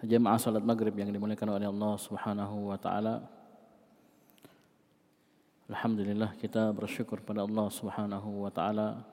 Jemaah 0.00 0.40
salat 0.40 0.64
maghrib 0.64 0.96
yang 0.96 1.12
dimuliakan 1.12 1.60
oleh 1.60 1.68
Allah 1.68 1.92
Subhanahu 2.00 2.72
wa 2.72 2.78
taala. 2.80 3.20
Alhamdulillah 5.68 6.40
kita 6.40 6.72
bersyukur 6.72 7.20
pada 7.20 7.44
Allah 7.44 7.68
Subhanahu 7.68 8.48
wa 8.48 8.48
taala 8.48 9.04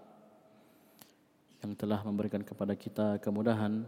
yang 1.59 1.75
telah 1.75 1.99
memberikan 2.07 2.39
kepada 2.39 2.71
kita 2.71 3.19
kemudahan 3.19 3.83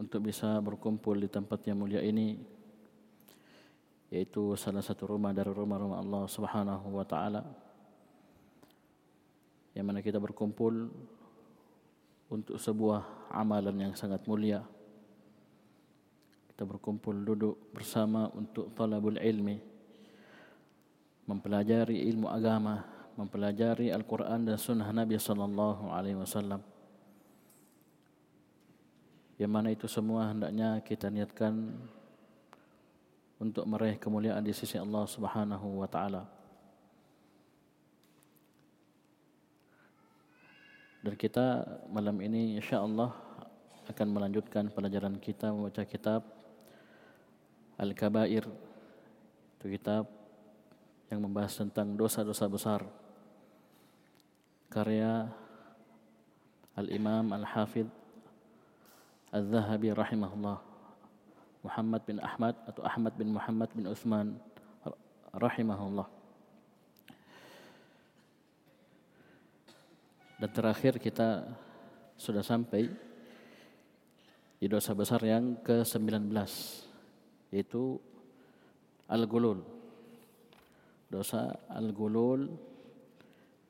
untuk 0.00 0.24
bisa 0.24 0.56
berkumpul 0.64 1.12
di 1.20 1.28
tempat 1.28 1.60
yang 1.68 1.76
mulia 1.76 2.00
ini 2.00 2.40
yaitu 4.08 4.56
salah 4.56 4.80
satu 4.80 5.12
rumah 5.12 5.36
dari 5.36 5.52
rumah-rumah 5.52 6.00
Allah 6.00 6.24
Subhanahu 6.24 6.88
wa 6.88 7.04
taala 7.04 7.44
yang 9.76 9.84
mana 9.84 10.00
kita 10.00 10.16
berkumpul 10.16 10.88
untuk 12.32 12.56
sebuah 12.56 13.28
amalan 13.28 13.76
yang 13.76 13.92
sangat 13.92 14.24
mulia 14.24 14.64
kita 16.56 16.64
berkumpul 16.64 17.12
duduk 17.20 17.68
bersama 17.76 18.32
untuk 18.32 18.72
talabul 18.72 19.20
ilmi 19.20 19.60
mempelajari 21.28 22.00
ilmu 22.08 22.32
agama 22.32 22.80
mempelajari 23.12 23.92
Al-Quran 23.92 24.48
dan 24.48 24.56
Sunnah 24.56 24.88
Nabi 24.88 25.20
Sallallahu 25.20 25.92
Alaihi 25.92 26.16
Wasallam 26.16 26.64
yang 29.36 29.52
mana 29.52 29.68
itu 29.68 29.84
semua 29.84 30.32
hendaknya 30.32 30.80
kita 30.80 31.12
niatkan 31.12 31.76
untuk 33.36 33.68
meraih 33.68 34.00
kemuliaan 34.00 34.40
di 34.40 34.56
sisi 34.56 34.80
Allah 34.80 35.04
Subhanahu 35.04 35.84
wa 35.84 35.88
taala. 35.88 36.24
Dan 41.04 41.20
kita 41.20 41.68
malam 41.92 42.16
ini 42.24 42.56
insya-Allah 42.56 43.12
akan 43.92 44.08
melanjutkan 44.08 44.72
pelajaran 44.72 45.20
kita 45.20 45.52
membaca 45.52 45.84
kitab 45.84 46.35
Al-Kabair 47.76 48.48
itu 49.56 49.66
kitab 49.68 50.08
yang 51.12 51.20
membahas 51.20 51.60
tentang 51.60 51.92
dosa-dosa 51.92 52.48
besar. 52.48 52.80
Karya 54.72 55.28
Al-Imam 56.76 57.32
Al-Hafidh 57.36 57.88
Al-Zahabi 59.32 59.92
rahimahullah. 59.92 60.58
Muhammad 61.66 62.02
bin 62.06 62.18
Ahmad 62.22 62.54
atau 62.64 62.86
Ahmad 62.86 63.12
bin 63.18 63.34
Muhammad 63.34 63.68
bin 63.74 63.90
Uthman 63.90 64.38
rahimahullah. 65.34 66.06
Dan 70.36 70.50
terakhir 70.52 71.00
kita 71.00 71.48
sudah 72.16 72.44
sampai 72.44 72.88
di 74.56 74.66
dosa 74.68 74.96
besar 74.96 75.20
yang 75.24 75.58
ke-19 75.60 76.32
yaitu 77.50 78.00
al-gulul. 79.10 79.62
Dosa 81.06 81.54
al-gulul 81.70 82.50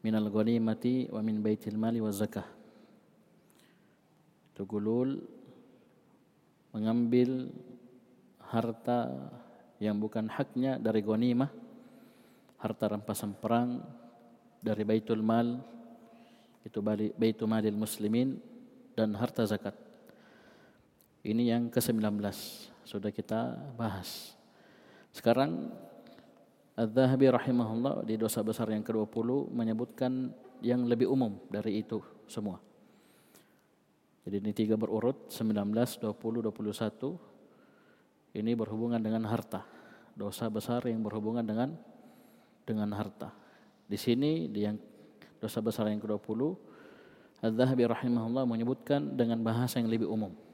min 0.00 0.14
al-ghanimati 0.16 1.12
wa 1.12 1.20
min 1.20 1.42
baitil 1.44 1.76
mali 1.76 2.00
wa 2.00 2.12
zakah. 2.12 2.46
Itu 4.54 4.64
gulul 4.64 5.20
mengambil 6.72 7.52
harta 8.40 9.12
yang 9.76 10.00
bukan 10.00 10.32
haknya 10.32 10.80
dari 10.80 11.04
ghanimah, 11.04 11.52
harta 12.60 12.84
rampasan 12.88 13.36
perang 13.36 13.84
dari 14.64 14.82
baitul 14.84 15.20
mal 15.20 15.60
itu 16.66 16.82
baitul 17.14 17.46
malil 17.46 17.78
muslimin 17.78 18.42
dan 18.98 19.14
harta 19.14 19.46
zakat. 19.46 19.76
Ini 21.22 21.54
yang 21.54 21.70
ke-19 21.70 22.18
sudah 22.86 23.10
kita 23.10 23.58
bahas. 23.74 24.38
Sekarang 25.10 25.74
Al-Zahabi 26.78 27.26
rahimahullah 27.34 28.06
di 28.06 28.14
dosa 28.14 28.46
besar 28.46 28.70
yang 28.70 28.86
ke-20 28.86 29.50
menyebutkan 29.50 30.30
yang 30.62 30.86
lebih 30.86 31.10
umum 31.10 31.34
dari 31.50 31.82
itu 31.82 31.98
semua. 32.30 32.62
Jadi 34.22 34.38
ini 34.38 34.52
tiga 34.54 34.78
berurut 34.78 35.26
19, 35.34 35.66
20, 35.98 36.46
21. 36.46 38.38
Ini 38.38 38.52
berhubungan 38.54 39.02
dengan 39.02 39.26
harta. 39.26 39.66
Dosa 40.14 40.46
besar 40.46 40.86
yang 40.86 41.02
berhubungan 41.02 41.42
dengan 41.42 41.74
dengan 42.66 42.90
harta. 42.94 43.34
Di 43.86 43.98
sini 43.98 44.46
di 44.50 44.62
yang 44.62 44.78
dosa 45.42 45.58
besar 45.62 45.90
yang 45.90 45.98
ke-20 46.02 46.40
Al-Zahabi 47.44 47.84
rahimahullah 47.86 48.48
menyebutkan 48.48 49.14
dengan 49.14 49.42
bahasa 49.44 49.78
yang 49.78 49.92
lebih 49.92 50.08
umum 50.08 50.45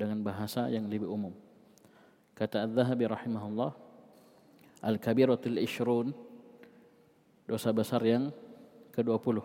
dengan 0.00 0.24
bahasa 0.24 0.72
yang 0.72 0.88
lebih 0.88 1.04
umum. 1.04 1.36
Kata 2.32 2.64
Az-Zahabi 2.64 3.04
rahimahullah, 3.04 3.76
Al-Kabiratul 4.80 5.60
Ishrun, 5.60 6.16
dosa 7.44 7.68
besar 7.76 8.00
yang 8.00 8.32
ke-20. 8.96 9.44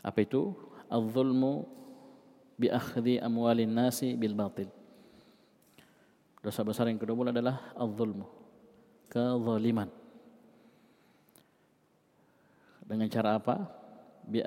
Apa 0.00 0.18
itu? 0.24 0.56
Al-Zulmu 0.88 1.68
bi 2.56 2.72
amwalin 3.20 3.68
nasi 3.68 4.16
bil 4.16 4.32
batil. 4.32 4.72
Dosa 6.42 6.66
besar 6.66 6.90
yang 6.90 6.98
ke-20 6.98 7.30
adalah 7.30 7.70
al-zulmu, 7.78 8.26
kezaliman. 9.06 9.86
Dengan 12.82 13.06
cara 13.06 13.38
apa? 13.38 13.81
Bi 14.26 14.40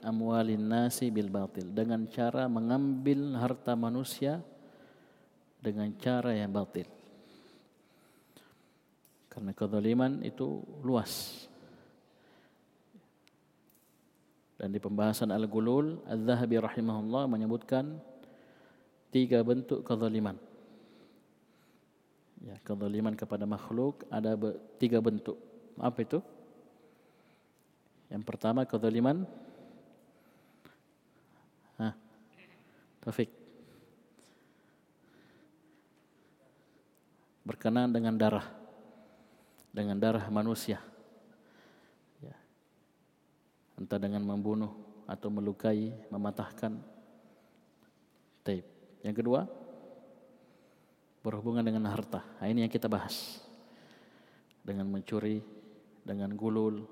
amwalin 0.00 0.64
nasi 0.64 1.12
bil 1.12 1.28
batil. 1.28 1.68
Dengan 1.70 2.08
cara 2.08 2.48
mengambil 2.48 3.36
harta 3.36 3.76
manusia 3.76 4.40
dengan 5.60 5.92
cara 6.00 6.32
yang 6.32 6.50
batil. 6.50 6.88
Karena 9.30 9.54
kezaliman 9.54 10.24
itu 10.26 10.64
luas. 10.82 11.46
Dan 14.60 14.76
di 14.76 14.80
pembahasan 14.82 15.32
al-gulul 15.32 16.04
az-zahabi 16.04 16.60
rahimahullah 16.60 17.24
menyebutkan 17.30 17.96
tiga 19.08 19.40
bentuk 19.40 19.86
kezaliman. 19.86 20.36
Ya 22.44 22.56
kezaliman 22.64 23.16
kepada 23.16 23.44
makhluk 23.48 24.04
ada 24.12 24.36
tiga 24.80 25.00
bentuk. 25.00 25.36
Apa 25.80 26.04
itu 26.04 26.18
yang 28.10 28.26
pertama 28.26 28.66
kezaliman 28.66 29.22
Hah. 31.78 31.96
Taufik. 33.00 33.32
Berkenaan 37.46 37.88
dengan 37.88 38.20
darah. 38.20 38.44
Dengan 39.72 39.96
darah 39.96 40.28
manusia. 40.28 40.76
Ya. 42.20 42.36
Entah 43.80 43.96
dengan 43.96 44.20
membunuh 44.28 44.76
atau 45.08 45.32
melukai, 45.32 45.88
mematahkan. 46.12 46.76
Taib. 48.44 48.68
Yang 49.00 49.24
kedua, 49.24 49.48
berhubungan 51.24 51.64
dengan 51.64 51.88
harta. 51.88 52.20
Nah, 52.20 52.44
ini 52.44 52.68
yang 52.68 52.72
kita 52.72 52.92
bahas. 52.92 53.40
Dengan 54.60 54.84
mencuri, 54.92 55.40
dengan 56.04 56.36
gulul, 56.36 56.84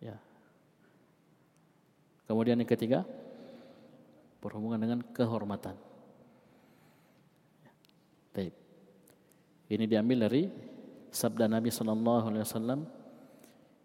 Ya. 0.00 0.16
Kemudian 2.26 2.58
yang 2.58 2.66
ketiga 2.66 3.06
berhubungan 4.42 4.82
dengan 4.82 5.00
kehormatan. 5.14 5.78
Taib. 8.34 8.54
Ini 9.66 9.84
diambil 9.86 10.26
dari 10.30 10.50
sabda 11.10 11.50
Nabi 11.50 11.70
sallallahu 11.70 12.24
alaihi 12.30 12.44
wasallam, 12.46 12.80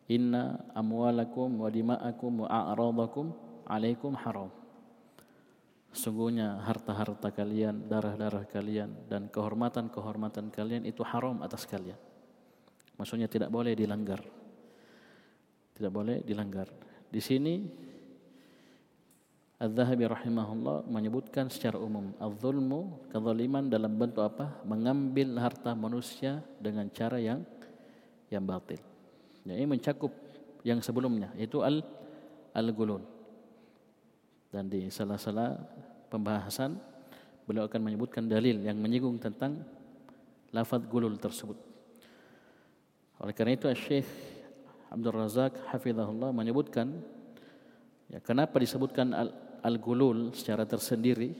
"Inna 0.09 0.69
amwalakum 0.73 1.61
wa 1.61 1.69
dima'akum 1.69 2.45
wa 2.45 2.47
a'radakum 2.49 3.33
alaikum 3.69 4.13
haram." 4.17 4.49
Sungguhnya 5.91 6.63
harta-harta 6.63 7.35
kalian, 7.35 7.91
darah-darah 7.91 8.47
kalian 8.47 9.11
dan 9.11 9.27
kehormatan-kehormatan 9.27 10.47
kalian 10.47 10.87
itu 10.87 11.03
haram 11.03 11.43
atas 11.43 11.67
kalian. 11.67 11.99
Maksudnya 12.95 13.27
tidak 13.27 13.51
boleh 13.51 13.75
dilanggar. 13.75 14.23
Tidak 15.75 15.91
boleh 15.91 16.23
dilanggar. 16.23 16.71
Di 17.11 17.19
sini 17.19 17.67
Al-Zahabi 19.61 20.09
rahimahullah 20.09 20.89
menyebutkan 20.89 21.45
secara 21.45 21.77
umum 21.77 22.17
al-zulmu 22.17 22.97
kezaliman 23.13 23.69
dalam 23.69 23.93
bentuk 23.93 24.25
apa? 24.25 24.57
Mengambil 24.65 25.37
harta 25.37 25.77
manusia 25.77 26.41
dengan 26.57 26.89
cara 26.89 27.21
yang 27.21 27.45
yang 28.33 28.41
batil. 28.41 28.81
Ya, 29.45 29.53
ini 29.53 29.69
mencakup 29.69 30.09
yang 30.65 30.81
sebelumnya 30.81 31.29
itu 31.37 31.61
al 31.61 31.85
al-gulul. 32.57 33.05
Dan 34.49 34.65
di 34.65 34.89
salah-salah 34.89 35.61
pembahasan 36.09 36.81
beliau 37.45 37.69
akan 37.69 37.85
menyebutkan 37.85 38.25
dalil 38.25 38.65
yang 38.65 38.81
menyinggung 38.81 39.21
tentang 39.21 39.61
lafaz 40.49 40.81
gulul 40.89 41.21
tersebut. 41.21 41.61
Oleh 43.21 43.37
karena 43.37 43.53
itu 43.53 43.69
Syekh 43.77 44.09
Abdul 44.89 45.13
Razak 45.13 45.53
hafizahullah 45.69 46.33
menyebutkan 46.33 46.97
ya 48.09 48.17
kenapa 48.25 48.57
disebutkan 48.57 49.13
al 49.13 49.50
al-gulul 49.61 50.33
secara 50.33 50.65
tersendiri 50.65 51.33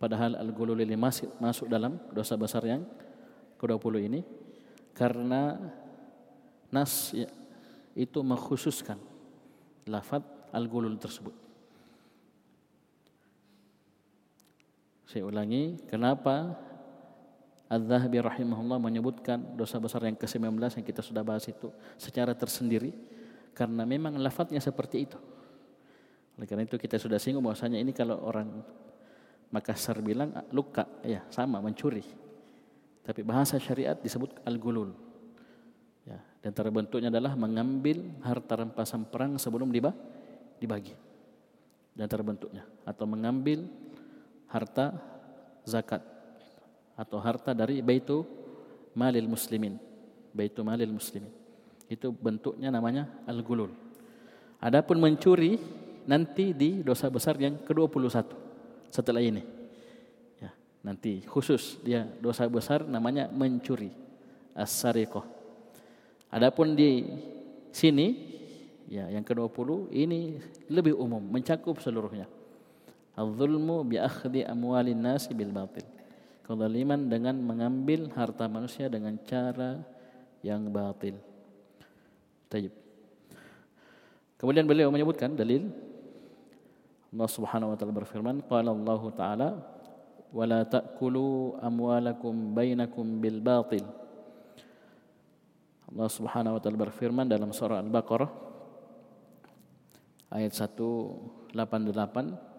padahal 0.00 0.38
al-gulul 0.38 0.78
ini 0.80 0.96
masih 0.98 1.30
masuk 1.38 1.70
dalam 1.70 1.98
dosa 2.10 2.34
besar 2.34 2.64
yang 2.66 2.82
ke-20 3.60 3.94
ini 4.10 4.20
karena 4.96 5.58
nas 6.70 7.12
ya, 7.14 7.28
itu 7.94 8.18
mengkhususkan 8.22 8.96
lafaz 9.90 10.22
al-gulul 10.54 10.96
tersebut. 10.98 11.34
Saya 15.10 15.26
ulangi, 15.26 15.74
kenapa 15.90 16.54
Al-Zahabi 17.70 18.18
rahimahullah 18.18 18.78
menyebutkan 18.82 19.58
dosa 19.58 19.78
besar 19.78 20.02
yang 20.06 20.18
ke-19 20.18 20.58
yang 20.58 20.86
kita 20.86 21.02
sudah 21.02 21.22
bahas 21.22 21.46
itu 21.46 21.70
secara 21.98 22.34
tersendiri 22.34 22.90
karena 23.54 23.86
memang 23.86 24.18
lafadznya 24.18 24.62
seperti 24.62 25.06
itu. 25.06 25.18
Oleh 26.40 26.48
karena 26.48 26.64
itu 26.64 26.80
kita 26.80 26.96
sudah 26.96 27.20
singgung 27.20 27.44
bahwasanya 27.44 27.76
ini 27.76 27.92
kalau 27.92 28.16
orang 28.24 28.48
Makassar 29.52 30.00
bilang 30.00 30.32
ah, 30.32 30.46
luka, 30.56 30.88
ya 31.04 31.20
sama 31.28 31.60
mencuri. 31.60 32.00
Tapi 33.04 33.20
bahasa 33.20 33.60
syariat 33.60 33.98
disebut 33.98 34.40
al-gulul. 34.48 34.96
Ya, 36.08 36.16
dan 36.40 36.56
terbentuknya 36.56 37.12
adalah 37.12 37.36
mengambil 37.36 38.08
harta 38.24 38.56
rampasan 38.56 39.04
perang 39.04 39.36
sebelum 39.36 39.68
dibagi. 39.68 40.96
Dan 41.92 42.08
terbentuknya 42.08 42.64
atau 42.88 43.04
mengambil 43.04 43.68
harta 44.48 44.96
zakat 45.68 46.00
atau 46.96 47.20
harta 47.20 47.52
dari 47.52 47.84
baitu 47.84 48.24
malil 48.96 49.28
muslimin. 49.28 49.76
Baitu 50.32 50.64
malil 50.64 50.88
muslimin. 50.88 51.34
Itu 51.84 52.16
bentuknya 52.16 52.72
namanya 52.72 53.10
al-gulul. 53.28 53.74
Adapun 54.62 55.02
mencuri 55.02 55.79
nanti 56.08 56.52
di 56.56 56.84
dosa 56.84 57.08
besar 57.08 57.36
yang 57.36 57.60
ke-21 57.64 58.26
setelah 58.90 59.22
ini. 59.22 59.42
Ya, 60.40 60.50
nanti 60.84 61.24
khusus 61.24 61.80
dia 61.80 62.08
dosa 62.20 62.48
besar 62.48 62.84
namanya 62.84 63.28
mencuri. 63.32 63.92
As-sariqah. 64.54 65.24
Adapun 66.30 66.74
di 66.74 67.06
sini 67.70 68.14
ya 68.90 69.06
yang 69.10 69.22
ke-20 69.22 69.94
ini 69.94 70.38
lebih 70.66 70.98
umum, 70.98 71.22
mencakup 71.22 71.78
seluruhnya. 71.78 72.26
Al-zulmu 73.14 73.86
bi 73.86 73.98
akhdhi 73.98 74.46
amwalin 74.46 74.98
nasi 74.98 75.30
bil 75.34 75.54
batil. 75.54 75.86
Kezaliman 76.46 77.06
dengan 77.06 77.38
mengambil 77.38 78.10
harta 78.10 78.50
manusia 78.50 78.90
dengan 78.90 79.14
cara 79.22 79.78
yang 80.42 80.66
batil. 80.66 81.14
Tayyib. 82.50 82.74
Kemudian 84.40 84.64
beliau 84.64 84.88
menyebutkan 84.88 85.36
dalil 85.36 85.68
Allah 87.10 87.26
Subhanahu 87.26 87.74
wa 87.74 87.76
taala 87.76 87.94
berfirman, 87.94 88.38
qala 88.46 88.70
Allah 88.70 89.02
taala 89.18 89.48
wala 90.30 90.62
ta'kulu 90.62 91.58
amwalakum 91.58 92.54
bainakum 92.54 93.18
bil 93.18 93.42
batil. 93.42 93.82
Allah 95.90 96.06
Subhanahu 96.06 96.54
wa 96.54 96.62
taala 96.62 96.78
berfirman 96.78 97.26
dalam 97.26 97.50
surah 97.50 97.82
Al-Baqarah 97.82 98.30
ayat 100.30 100.54
188 100.54 101.50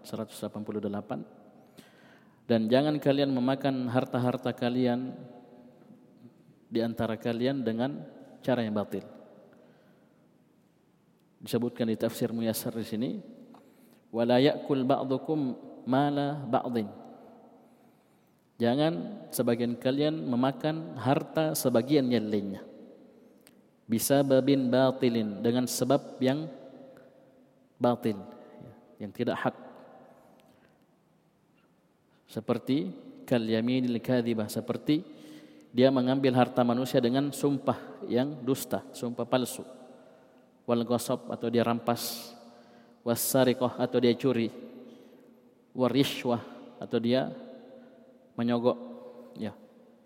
188 0.03 2.51
dan 2.51 2.67
jangan 2.67 2.99
kalian 2.99 3.31
memakan 3.31 3.87
harta-harta 3.87 4.51
kalian 4.51 5.15
di 6.67 6.83
antara 6.83 7.15
kalian 7.15 7.63
dengan 7.63 8.03
cara 8.43 8.67
yang 8.67 8.75
batil. 8.75 9.07
Disebutkan 11.39 11.87
di 11.87 11.95
tafsir 11.95 12.35
Muyassar 12.35 12.75
di 12.75 12.83
sini 12.83 13.39
wala 14.11 14.37
ya'kul 14.37 14.83
ba'dukum 14.83 15.55
mala 15.87 16.43
ba'din. 16.45 16.87
Jangan 18.61 19.25
sebagian 19.33 19.73
kalian 19.73 20.21
memakan 20.29 20.93
harta 20.99 21.57
sebagian 21.57 22.05
yang 22.13 22.29
lainnya. 22.29 22.61
Bisa 23.89 24.21
babin 24.21 24.69
batilin 24.69 25.41
dengan 25.41 25.65
sebab 25.65 26.21
yang 26.21 26.45
batil, 27.81 28.21
yang 29.01 29.09
tidak 29.09 29.41
hak. 29.41 29.55
Seperti 32.29 32.93
kal 33.25 33.41
yaminil 33.41 33.97
kadhibah, 33.97 34.47
seperti 34.47 35.01
dia 35.73 35.89
mengambil 35.89 36.37
harta 36.37 36.61
manusia 36.61 37.01
dengan 37.01 37.33
sumpah 37.33 38.05
yang 38.05 38.45
dusta, 38.45 38.85
sumpah 38.93 39.25
palsu. 39.25 39.65
Wal 40.69 40.85
atau 40.85 41.47
dia 41.49 41.65
rampas 41.65 42.31
wasariqah 43.01 43.77
atau 43.77 43.97
dia 43.97 44.13
curi. 44.17 44.49
Warishwah 45.71 46.41
atau 46.81 46.97
dia 46.99 47.31
menyogok. 48.37 48.77
Ya 49.39 49.55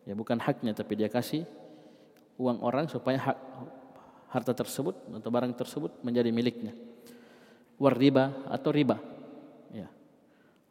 ya 0.06 0.14
bukan 0.14 0.38
haknya 0.38 0.78
tapi 0.78 0.94
dia 1.00 1.10
kasih 1.10 1.44
uang 2.38 2.62
orang 2.62 2.86
supaya 2.86 3.18
hak 3.18 3.38
harta 4.30 4.54
tersebut 4.54 4.94
atau 5.16 5.30
barang 5.32 5.56
tersebut 5.56 5.92
menjadi 6.04 6.30
miliknya. 6.30 6.76
Warriba 7.80 8.46
atau 8.52 8.70
riba. 8.72 9.00
Ya 9.72 9.88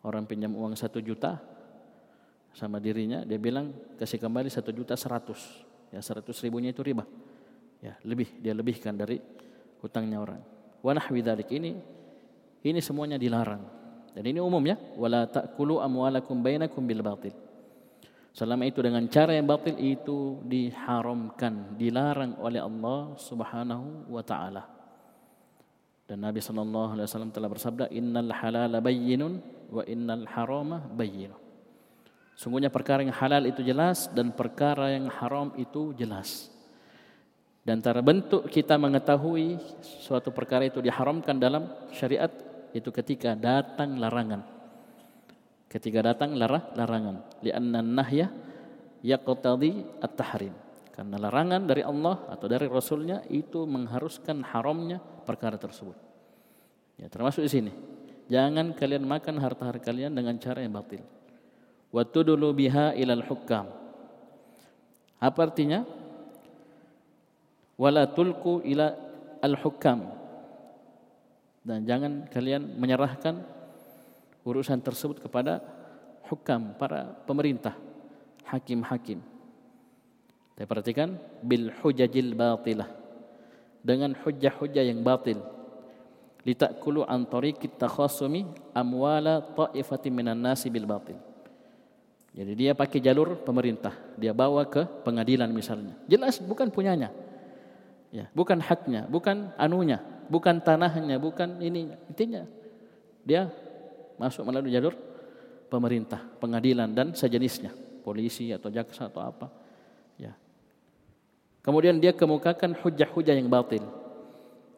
orang 0.05 0.25
pinjam 0.29 0.53
uang 0.53 0.76
satu 0.76 1.00
juta 1.00 1.41
sama 2.55 2.79
dirinya 2.79 3.26
dia 3.26 3.41
bilang 3.41 3.75
kasih 3.99 4.21
kembali 4.21 4.49
satu 4.53 4.71
juta 4.71 4.94
seratus. 4.94 5.65
Ya 5.91 6.00
seratus 6.00 6.38
ribunya 6.44 6.71
itu 6.71 6.85
riba. 6.85 7.05
Ya 7.82 7.99
lebih 8.06 8.31
dia 8.41 8.55
lebihkan 8.55 8.94
dari 8.94 9.21
hutangnya 9.82 10.23
orang. 10.23 10.41
Wanah 10.85 11.05
widalik 11.09 11.49
ini 11.53 11.76
ini 12.64 12.81
semuanya 12.81 13.20
dilarang. 13.20 13.61
Dan 14.16 14.25
ini 14.25 14.40
umum 14.40 14.62
ya. 14.64 14.81
Wala 14.96 15.28
ta'kulu 15.28 15.84
amwalakum 15.84 16.40
bainakum 16.40 16.81
bil 16.88 17.05
batil. 17.05 17.37
Selama 18.35 18.66
itu 18.66 18.83
dengan 18.83 19.06
cara 19.06 19.37
yang 19.37 19.47
batil 19.47 19.78
itu 19.78 20.42
diharamkan, 20.42 21.78
dilarang 21.78 22.35
oleh 22.42 22.59
Allah 22.59 23.14
Subhanahu 23.14 24.11
wa 24.11 24.23
taala. 24.26 24.64
Dan 26.04 26.25
Nabi 26.25 26.42
sallallahu 26.42 26.99
alaihi 26.99 27.06
wasallam 27.06 27.30
telah 27.30 27.47
bersabda, 27.47 27.85
"Innal 27.94 28.33
halala 28.35 28.83
bayyinun 28.83 29.38
wa 29.71 29.87
innal 29.87 30.26
harama 30.26 30.83
bayyinun." 30.90 31.38
Sungguhnya 32.35 32.75
perkara 32.75 33.06
yang 33.06 33.14
halal 33.14 33.47
itu 33.47 33.62
jelas 33.62 34.11
dan 34.11 34.35
perkara 34.35 34.90
yang 34.90 35.06
haram 35.06 35.54
itu 35.54 35.94
jelas. 35.94 36.50
Dan 37.62 37.80
antara 37.80 38.02
bentuk 38.04 38.50
kita 38.50 38.76
mengetahui 38.76 39.56
suatu 39.80 40.35
perkara 40.35 40.66
itu 40.66 40.83
diharamkan 40.83 41.38
dalam 41.38 41.71
syariat 41.94 42.28
itu 42.75 42.90
ketika 42.90 43.38
datang 43.38 43.97
larangan. 44.02 44.43
Ketika 45.71 46.02
datang 46.02 46.35
lara, 46.35 46.75
larangan. 46.75 47.23
Lianna 47.38 47.81
nahya 47.81 48.35
yaqtadi 49.07 50.02
at-tahrim. 50.02 50.54
Karena 50.90 51.19
larangan 51.19 51.62
dari 51.66 51.83
Allah 51.83 52.26
atau 52.31 52.47
dari 52.50 52.66
Rasulnya 52.66 53.23
itu 53.31 53.62
mengharuskan 53.66 54.43
haramnya 54.43 54.99
perkara 54.99 55.54
tersebut. 55.54 55.95
Ya, 56.99 57.07
termasuk 57.11 57.43
di 57.47 57.50
sini. 57.50 57.73
Jangan 58.31 58.75
kalian 58.75 59.02
makan 59.02 59.38
harta-harta 59.38 59.90
kalian 59.90 60.14
dengan 60.14 60.38
cara 60.38 60.62
yang 60.62 60.75
batil. 60.75 61.02
Wa 61.90 62.02
tudulu 62.07 62.50
biha 62.54 62.95
ilal 62.95 63.23
hukam. 63.26 63.71
Apa 65.19 65.38
artinya? 65.47 65.83
Wala 67.75 68.07
tulku 68.07 68.62
ila 68.62 68.95
al-hukam 69.43 70.24
dan 71.64 71.88
jangan 71.88 72.28
kalian 72.28 72.76
menyerahkan 72.76 73.40
urusan 74.44 74.85
tersebut 74.85 75.25
kepada 75.25 75.64
hukam 76.28 76.76
para 76.76 77.16
pemerintah 77.25 77.73
hakim-hakim. 78.44 79.25
Tapi 80.54 80.66
perhatikan 80.68 81.16
bil 81.40 81.73
hujajil 81.80 82.37
batilah. 82.37 82.87
Dengan 83.80 84.12
hujah-hujah 84.12 84.85
yang 84.85 85.00
batil. 85.00 85.40
Litakulu 86.44 87.09
an 87.09 87.25
tariqit 87.25 87.80
takhasumi 87.80 88.44
amwala 88.76 89.40
ta'ifati 89.40 90.12
minan 90.12 90.44
nasi 90.44 90.68
bil 90.68 90.85
batil. 90.85 91.16
Jadi 92.37 92.52
dia 92.52 92.76
pakai 92.76 93.00
jalur 93.00 93.40
pemerintah. 93.40 93.97
Dia 94.21 94.37
bawa 94.37 94.68
ke 94.68 94.85
pengadilan 95.04 95.49
misalnya. 95.49 95.97
Jelas 96.04 96.37
bukan 96.44 96.68
punyanya 96.68 97.09
ya 98.14 98.30
bukan 98.30 98.62
haknya 98.62 99.11
bukan 99.11 99.50
anunya 99.59 100.14
bukan 100.28 100.61
tanahnya, 100.61 101.16
bukan 101.21 101.61
ininya. 101.61 101.97
Intinya 102.09 102.42
dia 103.25 103.49
masuk 104.16 104.44
melalui 104.47 104.73
jalur 104.73 104.94
pemerintah, 105.68 106.21
pengadilan 106.38 106.92
dan 106.92 107.12
sejenisnya, 107.12 107.73
polisi 108.04 108.52
atau 108.52 108.71
jaksa 108.71 109.09
atau 109.09 109.25
apa. 109.25 109.49
Ya. 110.21 110.33
Kemudian 111.64 111.97
dia 111.99 112.12
kemukakan 112.12 112.76
hujah-hujah 112.76 113.35
yang 113.37 113.49
batil. 113.49 113.85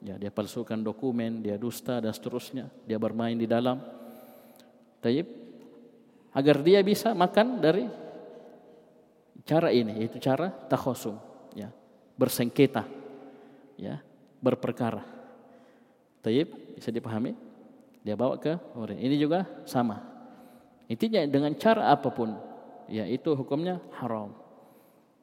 Ya, 0.04 0.14
dia 0.20 0.30
palsukan 0.30 0.78
dokumen, 0.78 1.42
dia 1.42 1.58
dusta 1.58 1.98
dan 1.98 2.14
seterusnya, 2.14 2.70
dia 2.86 3.00
bermain 3.00 3.34
di 3.34 3.48
dalam. 3.48 3.80
Taib 5.02 5.26
agar 6.36 6.60
dia 6.60 6.84
bisa 6.84 7.16
makan 7.16 7.64
dari 7.64 7.88
cara 9.46 9.72
ini 9.72 10.04
yaitu 10.04 10.20
cara 10.20 10.52
takhosum, 10.68 11.16
ya, 11.56 11.72
bersengketa, 12.14 12.84
ya, 13.76 14.00
berperkara. 14.40 15.04
Taib 16.24 16.74
bisa 16.74 16.90
dipahami? 16.90 17.36
Dia 18.02 18.18
bawa 18.18 18.38
ke 18.38 18.54
orang. 18.74 18.98
Ini 18.98 19.16
juga 19.18 19.46
sama. 19.66 20.02
Intinya 20.86 21.22
dengan 21.26 21.54
cara 21.58 21.90
apa 21.90 22.10
pun, 22.14 22.34
ya 22.86 23.06
itu 23.06 23.34
hukumnya 23.34 23.82
haram. 23.98 24.34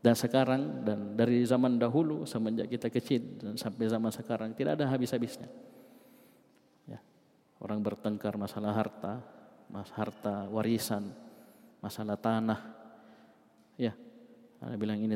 Dan 0.04 0.20
sekarang 0.20 0.84
dan 0.84 1.16
dari 1.16 1.48
zaman 1.48 1.80
dahulu 1.80 2.28
semenjak 2.28 2.68
kita 2.68 2.92
kecil 2.92 3.40
dan 3.40 3.56
sampai 3.56 3.88
zaman 3.88 4.12
sekarang 4.12 4.52
tidak 4.52 4.76
ada 4.76 4.92
habis-habisnya. 4.92 5.48
Ya. 6.84 7.00
Orang 7.64 7.80
bertengkar 7.80 8.36
masalah 8.36 8.76
harta, 8.76 9.24
mas 9.72 9.88
harta 9.96 10.52
warisan, 10.52 11.08
masalah 11.80 12.20
tanah. 12.20 12.60
Ya. 13.80 13.96
Ada 14.60 14.76
bilang 14.76 15.00
ini 15.00 15.16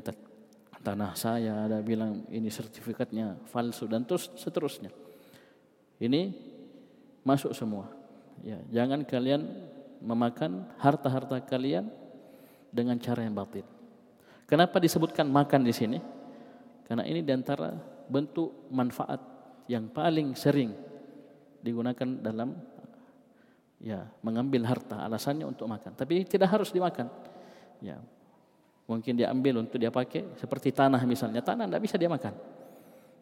tanah 0.87 1.11
saya, 1.19 1.67
ada 1.67 1.83
bilang 1.83 2.23
ini 2.31 2.47
sertifikatnya 2.47 3.35
palsu 3.51 3.83
dan 3.91 4.07
terus 4.07 4.31
seterusnya. 4.39 4.87
Ini 5.99 6.31
masuk 7.27 7.51
semua. 7.51 7.91
Ya, 8.39 8.63
jangan 8.71 9.03
kalian 9.03 9.43
memakan 9.99 10.63
harta-harta 10.79 11.43
kalian 11.43 11.91
dengan 12.71 12.95
cara 13.03 13.27
yang 13.27 13.35
batil. 13.35 13.67
Kenapa 14.47 14.79
disebutkan 14.79 15.27
makan 15.27 15.67
di 15.67 15.75
sini? 15.75 15.99
Karena 16.87 17.03
ini 17.03 17.19
di 17.19 17.35
antara 17.35 17.75
bentuk 18.07 18.71
manfaat 18.71 19.19
yang 19.67 19.91
paling 19.91 20.39
sering 20.39 20.71
digunakan 21.59 22.07
dalam 22.23 22.55
ya 23.83 24.07
mengambil 24.23 24.63
harta 24.63 25.03
alasannya 25.03 25.43
untuk 25.43 25.67
makan 25.67 25.93
tapi 25.93 26.23
tidak 26.23 26.49
harus 26.49 26.71
dimakan 26.71 27.11
ya 27.83 27.99
mungkin 28.87 29.13
dia 29.19 29.27
ambil 29.29 29.61
untuk 29.61 29.77
dia 29.77 29.91
pakai 29.91 30.39
seperti 30.39 30.71
tanah 30.71 31.03
misalnya 31.03 31.43
tanah 31.43 31.67
tidak 31.67 31.81
bisa 31.83 31.95
dia 31.99 32.07
makan 32.07 32.33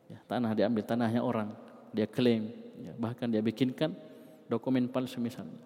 ya, 0.08 0.20
tanah 0.30 0.52
diambil 0.54 0.84
tanahnya 0.86 1.22
orang 1.26 1.50
dia 1.92 2.06
klaim 2.06 2.54
ya, 2.80 2.94
bahkan 2.96 3.28
dia 3.28 3.42
bikinkan 3.42 3.94
dokumen 4.50 4.90
palsu 4.90 5.18
misalnya. 5.22 5.58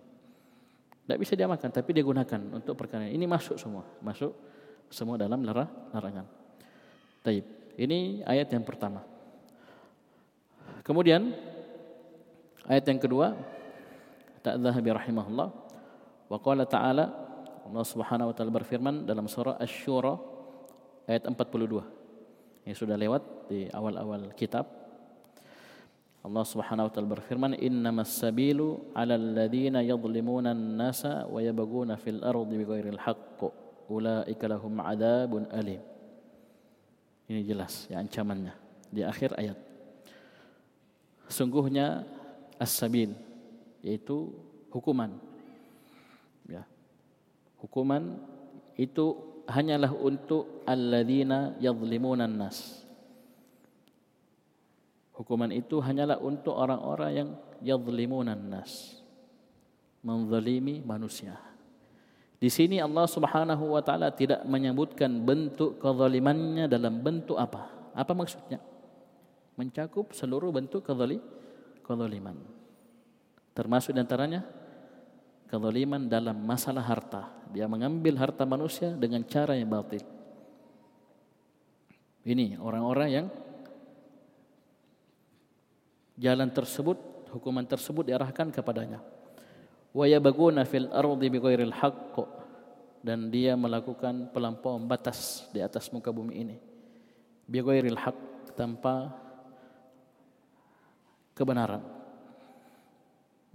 Tidak 1.04 1.18
bisa 1.18 1.34
dia 1.34 1.50
makan, 1.50 1.70
tapi 1.74 1.90
dia 1.90 2.06
gunakan 2.06 2.42
untuk 2.54 2.78
perkara 2.78 3.10
ini 3.10 3.26
masuk 3.26 3.58
semua, 3.58 3.82
masuk 4.00 4.30
semua 4.94 5.18
dalam 5.18 5.42
larangan. 5.42 6.26
Taib. 7.26 7.46
Ini 7.80 8.22
ayat 8.28 8.52
yang 8.54 8.62
pertama. 8.62 9.02
Kemudian 10.86 11.34
ayat 12.70 12.86
yang 12.86 13.00
kedua, 13.02 13.34
Ta'adzahabi 14.46 14.90
rahimahullah 14.94 15.50
wa 16.30 16.38
qala 16.38 16.64
ta'ala 16.70 17.06
Allah 17.70 17.86
Subhanahu 17.86 18.34
wa 18.34 18.36
taala 18.36 18.50
berfirman 18.50 19.06
dalam 19.06 19.30
surah 19.30 19.62
Asy-Syura 19.62 20.18
ayat 21.06 21.30
42. 21.30 22.66
Yang 22.66 22.78
sudah 22.82 22.98
lewat 22.98 23.50
di 23.50 23.70
awal-awal 23.70 24.34
kitab 24.34 24.66
Allah 26.20 26.44
Subhanahu 26.44 26.90
wa 26.90 26.92
taala 26.92 27.10
berfirman 27.16 27.54
innamas 27.56 28.12
sabilu 28.12 28.92
'alal 28.92 29.38
ladzina 29.38 29.80
yadhlimuna 29.80 30.52
an-nasa 30.52 31.24
wa 31.30 31.40
yabghuna 31.40 31.96
fil 31.96 32.20
ardi 32.20 32.60
bighairil 32.60 33.00
haqq 33.00 33.40
ulaika 33.88 34.52
lahum 34.52 34.82
'adzabun 34.84 35.48
alim. 35.54 35.80
Ini 37.30 37.46
jelas 37.46 37.88
ya 37.88 38.02
ancamannya 38.02 38.52
di 38.90 39.06
akhir 39.06 39.38
ayat. 39.38 39.58
Sungguhnya 41.30 42.04
as-sabil 42.58 43.14
yaitu 43.86 44.34
hukuman. 44.74 45.29
Hukuman 47.60 48.16
itu 48.80 49.20
hanyalah 49.52 49.92
untuk 49.92 50.64
alladzina 50.64 51.60
yadhlimuna 51.60 52.24
an-nas 52.26 52.80
Hukuman 55.20 55.52
itu 55.52 55.84
hanyalah 55.84 56.16
untuk 56.24 56.56
orang-orang 56.56 57.12
yang 57.12 57.30
yadhlimunan 57.60 58.40
nas. 58.40 59.04
Menzalimi 60.00 60.80
manusia. 60.80 61.36
Di 62.40 62.48
sini 62.48 62.80
Allah 62.80 63.04
Subhanahu 63.04 63.76
wa 63.76 63.84
taala 63.84 64.16
tidak 64.16 64.48
menyebutkan 64.48 65.12
bentuk 65.28 65.76
kezalimannya 65.84 66.72
dalam 66.72 67.04
bentuk 67.04 67.36
apa? 67.36 67.68
Apa 67.92 68.16
maksudnya? 68.16 68.64
Mencakup 69.60 70.16
seluruh 70.16 70.56
bentuk 70.56 70.88
kezaliman. 70.88 72.40
Termasuk 73.52 73.92
di 73.92 74.00
antaranya 74.00 74.48
kezaliman 75.52 76.08
dalam 76.08 76.40
masalah 76.48 76.88
harta. 76.88 77.28
Dia 77.50 77.66
mengambil 77.66 78.14
harta 78.22 78.46
manusia 78.46 78.94
dengan 78.94 79.26
cara 79.26 79.58
yang 79.58 79.70
batil. 79.70 80.06
Ini 82.22 82.62
orang-orang 82.62 83.10
yang 83.10 83.28
jalan 86.20 86.54
tersebut, 86.54 86.98
hukuman 87.34 87.66
tersebut 87.66 88.06
diarahkan 88.06 88.54
kepadanya. 88.54 89.02
Wa 89.90 90.06
fil 90.70 90.88
ardi 90.94 91.28
bighairil 91.34 91.74
dan 93.00 93.32
dia 93.32 93.56
melakukan 93.56 94.30
pelampauan 94.30 94.86
batas 94.86 95.48
di 95.56 95.64
atas 95.64 95.90
muka 95.90 96.12
bumi 96.14 96.34
ini. 96.36 96.58
Bighairil 97.50 97.98
haqq 97.98 98.54
tanpa 98.54 99.10
kebenaran. 101.34 101.82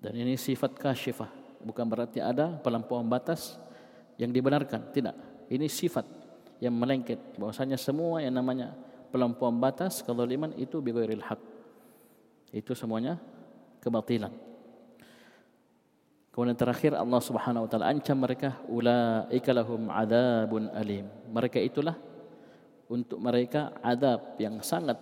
Dan 0.01 0.17
ini 0.19 0.35
sifat 0.35 0.75
kasyifah, 0.77 1.31
bukan 1.63 1.87
berarti 1.87 2.19
ada 2.19 2.57
pelampauan 2.61 3.07
batas 3.07 3.57
yang 4.19 4.31
dibenarkan, 4.31 4.95
tidak. 4.95 5.15
Ini 5.51 5.67
sifat 5.69 6.07
yang 6.63 6.75
melengket 6.75 7.37
bahwasanya 7.37 7.77
semua 7.77 8.23
yang 8.23 8.33
namanya 8.33 8.73
pelampauan 9.11 9.59
batas 9.61 10.01
kezaliman 10.01 10.55
itu 10.59 10.81
bighairil 10.81 11.23
haqq 11.23 11.43
itu 12.55 12.73
semuanya 12.79 13.19
kebatilan. 13.83 14.31
Kemudian 16.31 16.59
terakhir 16.59 16.99
Allah 16.99 17.23
Subhanahu 17.23 17.67
wa 17.67 17.71
taala 17.71 17.91
ancam 17.95 18.19
mereka 18.19 18.59
ulaika 18.67 19.51
lahum 19.55 19.87
adzabun 19.91 20.71
alim. 20.75 21.07
Mereka 21.31 21.63
itulah 21.63 21.95
untuk 22.91 23.19
mereka 23.23 23.75
adab 23.83 24.39
yang 24.39 24.59
sangat 24.63 24.99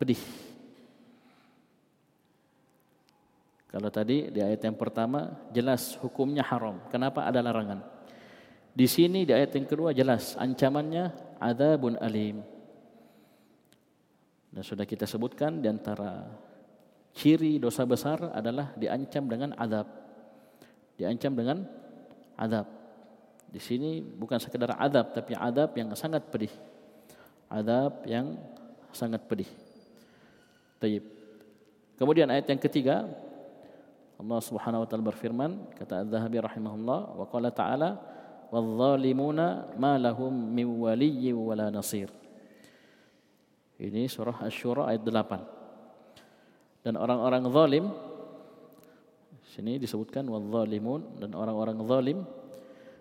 pedih. 0.00 0.20
Kalau 3.68 3.88
tadi 3.88 4.28
di 4.28 4.40
ayat 4.40 4.64
yang 4.64 4.76
pertama 4.76 5.32
jelas 5.52 5.96
hukumnya 6.00 6.44
haram. 6.44 6.76
Kenapa 6.92 7.24
ada 7.24 7.40
larangan? 7.40 7.80
Di 8.72 8.88
sini 8.88 9.28
di 9.28 9.32
ayat 9.36 9.52
yang 9.52 9.68
kedua 9.68 9.92
jelas 9.92 10.32
ancamannya 10.40 11.36
adzabun 11.36 12.00
alim. 12.00 12.40
Dan 14.52 14.62
sudah 14.64 14.88
kita 14.88 15.04
sebutkan 15.04 15.60
di 15.60 15.68
antara 15.68 16.28
ciri 17.12 17.60
dosa 17.60 17.84
besar 17.84 18.32
adalah 18.32 18.72
diancam 18.76 19.28
dengan 19.28 19.52
adab. 19.60 19.88
Diancam 20.96 21.32
dengan 21.36 21.58
adab. 22.36 22.68
Di 23.52 23.60
sini 23.60 24.00
bukan 24.00 24.40
sekedar 24.40 24.72
adab 24.80 25.12
tapi 25.12 25.36
adab 25.36 25.76
yang 25.76 25.92
sangat 25.92 26.24
pedih. 26.32 26.52
Adab 27.52 28.08
yang 28.08 28.40
sangat 28.96 29.20
pedih. 29.28 29.48
Taib. 30.80 31.04
Kemudian 32.00 32.32
ayat 32.32 32.48
yang 32.48 32.60
ketiga 32.60 33.04
Allah 34.16 34.40
Subhanahu 34.40 34.84
wa 34.84 34.88
taala 34.88 35.04
berfirman 35.04 35.52
kata 35.76 36.08
Az-Zahabi 36.08 36.40
rahimahullah 36.40 37.00
wa 37.18 37.24
qala 37.28 37.50
ta'ala 37.52 37.90
wadh-dhalimuna 38.52 39.72
ma 39.80 39.96
lahum 39.96 40.28
min 40.52 40.68
waliyyin 40.68 41.32
wala 41.32 41.72
nasir. 41.72 42.12
Ini 43.80 44.06
surah 44.06 44.44
Asy-Syura 44.44 44.92
ayat 44.92 45.02
8 45.02 46.84
dan 46.84 46.94
orang-orang 47.00 47.48
zalim 47.48 47.84
sini 49.48 49.78
disebutkan 49.80 50.26
wadzalimun 50.28 51.18
dan 51.18 51.34
orang-orang 51.34 51.78
zalim 51.88 52.18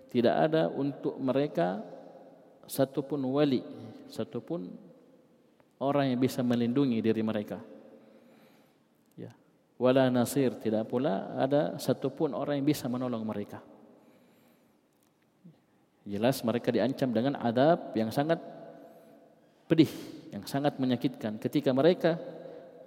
tidak 0.10 0.36
ada 0.50 0.72
untuk 0.72 1.20
mereka 1.22 1.84
satupun 2.65 3.22
wali 3.29 3.62
satupun 4.10 4.72
orang 5.81 6.15
yang 6.15 6.20
bisa 6.22 6.41
melindungi 6.41 7.00
diri 7.01 7.22
mereka. 7.22 7.60
Ya. 9.17 9.34
Wala 9.81 10.08
nasir 10.13 10.55
tidak 10.58 10.88
pula 10.89 11.36
ada 11.38 11.77
satupun 11.77 12.34
orang 12.34 12.62
yang 12.62 12.67
bisa 12.67 12.86
menolong 12.89 13.24
mereka 13.25 13.71
jelas 16.05 16.41
mereka 16.41 16.74
diancam 16.74 17.10
dengan 17.13 17.38
adab 17.38 17.93
yang 17.93 18.10
sangat 18.10 18.41
pedih 19.70 19.89
yang 20.34 20.43
sangat 20.48 20.79
menyakitkan 20.81 21.38
ketika 21.38 21.70
mereka 21.72 22.17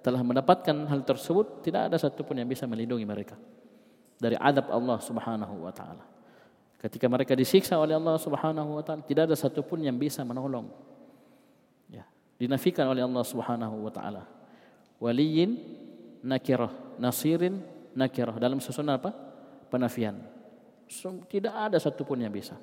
telah 0.05 0.21
mendapatkan 0.21 0.85
hal 0.85 1.01
tersebut 1.01 1.65
tidak 1.65 1.89
ada 1.89 1.97
satupun 1.97 2.37
yang 2.37 2.49
bisa 2.49 2.69
melindungi 2.69 3.07
mereka 3.07 3.33
dari 4.19 4.37
adab 4.39 4.71
Allah 4.71 4.97
Subhanahu 5.01 5.65
wa 5.65 5.73
taala. 5.73 6.05
Ketika 6.79 7.09
mereka 7.09 7.33
disiksa 7.33 7.81
oleh 7.81 7.97
Allah 7.97 8.15
Subhanahu 8.21 8.77
wa 8.77 8.83
taala, 8.85 9.01
tidak 9.01 9.31
ada 9.31 9.35
satupun 9.35 9.81
yang 9.81 9.97
bisa 9.97 10.21
menolong. 10.21 10.69
Ya, 11.89 12.05
dinafikan 12.37 12.85
oleh 12.85 13.01
Allah 13.01 13.25
Subhanahu 13.25 13.75
wa 13.81 13.91
taala. 13.91 14.23
Waliyin 15.01 15.57
nakirah, 16.21 16.71
nasirin 17.01 17.59
nakirah 17.97 18.37
dalam 18.37 18.61
susunan 18.61 19.01
apa? 19.01 19.11
Penafian. 19.73 20.21
Tidak 21.25 21.49
ada 21.49 21.81
satupun 21.81 22.21
yang 22.21 22.29
bisa. 22.29 22.53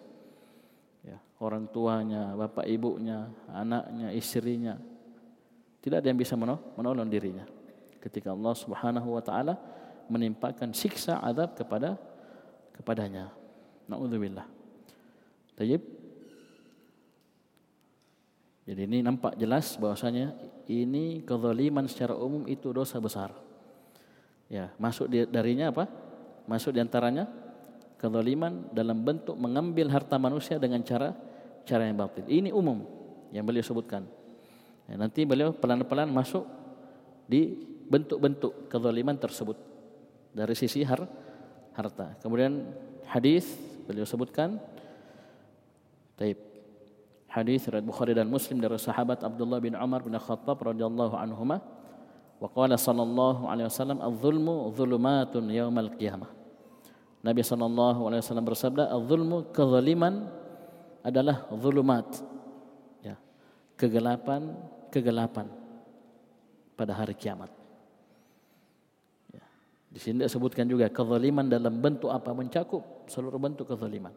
Ya, 1.02 1.18
orang 1.42 1.66
tuanya, 1.66 2.34
bapak 2.38 2.62
ibunya, 2.70 3.26
anaknya, 3.50 4.14
istrinya, 4.14 4.78
tidak 5.82 5.98
ada 5.98 6.14
yang 6.14 6.20
bisa 6.22 6.38
menolong 6.38 7.10
dirinya. 7.10 7.42
Ketika 7.98 8.30
Allah 8.30 8.54
Subhanahu 8.54 9.18
wa 9.18 9.22
taala 9.22 9.58
menimpakan 10.06 10.70
siksa 10.70 11.18
azab 11.18 11.58
kepada 11.58 11.98
kepadanya. 12.70 13.34
Nauzubillah. 13.90 14.46
Tayyib. 15.58 15.82
Jadi 18.62 18.80
ini 18.86 18.98
nampak 19.02 19.34
jelas 19.34 19.74
bahwasanya 19.74 20.38
ini 20.70 21.26
kezaliman 21.26 21.90
secara 21.90 22.14
umum 22.14 22.46
itu 22.46 22.70
dosa 22.70 23.02
besar. 23.02 23.34
Ya, 24.46 24.70
masuk 24.78 25.10
darinya 25.34 25.74
apa? 25.74 25.90
Masuk 26.46 26.70
di 26.70 26.78
antaranya 26.78 27.26
kezaliman 28.02 28.66
dalam 28.74 28.98
bentuk 29.06 29.38
mengambil 29.38 29.86
harta 29.86 30.18
manusia 30.18 30.58
dengan 30.58 30.82
cara 30.82 31.14
cara 31.62 31.86
yang 31.86 31.94
batil. 31.94 32.26
Ini 32.26 32.50
umum 32.50 32.82
yang 33.30 33.46
beliau 33.46 33.62
sebutkan. 33.62 34.02
Ya, 34.90 34.98
nanti 34.98 35.22
beliau 35.22 35.54
pelan-pelan 35.54 36.10
masuk 36.10 36.42
di 37.30 37.62
bentuk-bentuk 37.86 38.66
kezaliman 38.66 39.14
tersebut 39.14 39.54
dari 40.34 40.58
sisi 40.58 40.82
har 40.82 41.06
harta. 41.78 42.18
Kemudian 42.18 42.66
hadis 43.06 43.46
beliau 43.86 44.02
sebutkan 44.02 44.58
taib 46.18 46.38
hadis 47.30 47.64
riwayat 47.70 47.86
Bukhari 47.86 48.12
dan 48.18 48.28
Muslim 48.28 48.58
dari 48.58 48.76
sahabat 48.76 49.22
Abdullah 49.22 49.62
bin 49.62 49.78
Umar 49.78 50.02
bin 50.04 50.18
Khattab 50.18 50.58
radhiyallahu 50.60 51.14
anhuma 51.16 51.62
wa 52.42 52.48
qala 52.50 52.74
sallallahu 52.74 53.46
alaihi 53.46 53.70
wasallam 53.70 54.02
adz-zulmu 54.02 54.74
dzulumatun 54.74 55.46
yaumal 55.48 55.88
qiyamah 55.94 56.41
Nabi 57.22 57.38
wasallam 57.46 58.46
bersabda 58.46 58.90
adz-zulmu 58.90 59.54
kezaliman 59.54 60.26
adalah 61.06 61.46
zulumat 61.54 62.06
ya 62.98 63.14
kegelapan 63.78 64.58
kegelapan 64.90 65.46
pada 66.74 66.98
hari 66.98 67.14
kiamat. 67.14 67.46
Ya. 69.30 69.42
Di 69.94 70.02
sini 70.02 70.26
disebutkan 70.26 70.66
juga 70.66 70.90
kezaliman 70.90 71.46
dalam 71.46 71.78
bentuk 71.78 72.10
apa 72.10 72.34
mencakup 72.34 73.06
seluruh 73.06 73.38
bentuk 73.38 73.70
kezaliman. 73.70 74.10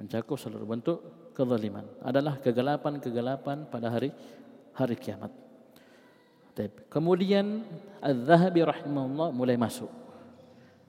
Mencakup 0.00 0.40
seluruh 0.40 0.64
bentuk 0.64 1.04
kezaliman 1.36 1.84
adalah 2.00 2.40
kegelapan-kegelapan 2.40 3.68
pada 3.68 3.92
hari 3.92 4.08
hari 4.72 4.96
kiamat. 4.96 5.28
Kemudian 6.88 7.64
Az-Zahabi 8.00 8.64
rahimahullah 8.64 9.32
mulai 9.32 9.60
masuk 9.60 10.01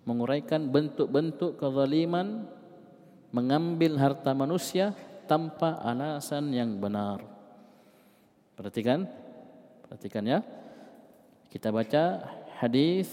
menguraikan 0.03 0.67
bentuk-bentuk 0.67 1.59
kezaliman 1.59 2.47
mengambil 3.33 3.97
harta 3.97 4.35
manusia 4.35 4.91
tanpa 5.25 5.79
alasan 5.81 6.51
yang 6.51 6.77
benar. 6.77 7.23
Perhatikan. 8.53 9.07
Perhatikan 9.87 10.23
ya. 10.27 10.39
Kita 11.49 11.73
baca 11.73 12.29
hadis 12.59 13.09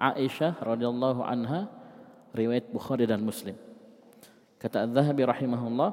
Aisyah 0.00 0.56
radhiyallahu 0.60 1.20
anha 1.24 1.68
riwayat 2.32 2.68
Bukhari 2.72 3.04
dan 3.04 3.20
Muslim. 3.20 3.56
Kata 4.60 4.84
Az-Zahabi 4.84 5.24
rahimahullah 5.24 5.90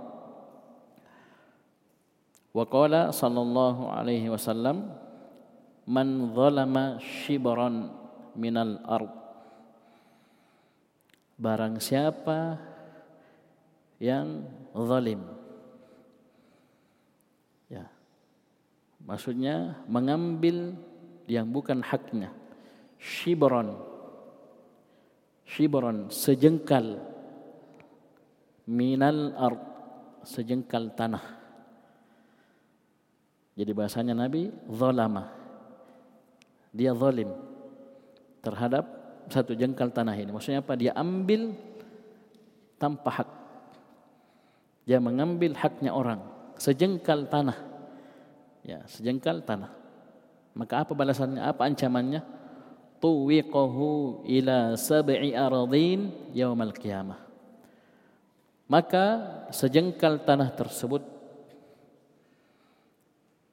wa 2.52 2.66
qala 2.68 3.14
sallallahu 3.14 3.92
alaihi 3.92 4.28
wasallam 4.34 4.92
man 5.88 6.34
zalama 6.36 7.00
shibran 7.00 7.94
minal 8.36 8.82
ard 8.84 9.27
barang 11.38 11.78
siapa 11.78 12.58
yang 14.02 14.46
zalim 14.74 15.38
Maksudnya 19.08 19.88
mengambil 19.88 20.76
yang 21.32 21.48
bukan 21.48 21.80
haknya. 21.80 22.36
Shibron. 23.00 23.72
Shibron 25.48 26.12
sejengkal 26.12 27.00
minal 28.68 29.32
ard 29.40 29.64
sejengkal 30.28 30.92
tanah. 30.92 31.24
Jadi 33.56 33.72
bahasanya 33.72 34.12
Nabi 34.12 34.52
zalama. 34.68 35.32
Dia 36.76 36.92
zalim 36.92 37.32
terhadap 38.44 38.92
satu 39.28 39.54
jengkal 39.54 39.92
tanah 39.92 40.16
ini. 40.16 40.32
Maksudnya 40.32 40.64
apa? 40.64 40.74
Dia 40.80 40.96
ambil 40.96 41.56
tanpa 42.80 43.10
hak. 43.22 43.30
Dia 44.88 45.04
mengambil 45.04 45.56
haknya 45.56 45.92
orang. 45.92 46.24
Sejengkal 46.56 47.28
tanah. 47.28 47.58
Ya 48.64 48.84
sejengkal 48.88 49.44
tanah. 49.44 49.72
Maka 50.56 50.88
apa 50.88 50.92
balasannya? 50.96 51.44
Apa 51.44 51.68
ancamannya? 51.68 52.24
Tuwiqahu 52.98 54.26
ila 54.26 54.74
sab'i 54.74 55.36
aradin 55.38 56.10
yaumal 56.34 56.74
qiyamah. 56.74 57.20
Maka 58.68 59.06
sejengkal 59.54 60.28
tanah 60.28 60.52
tersebut 60.52 61.18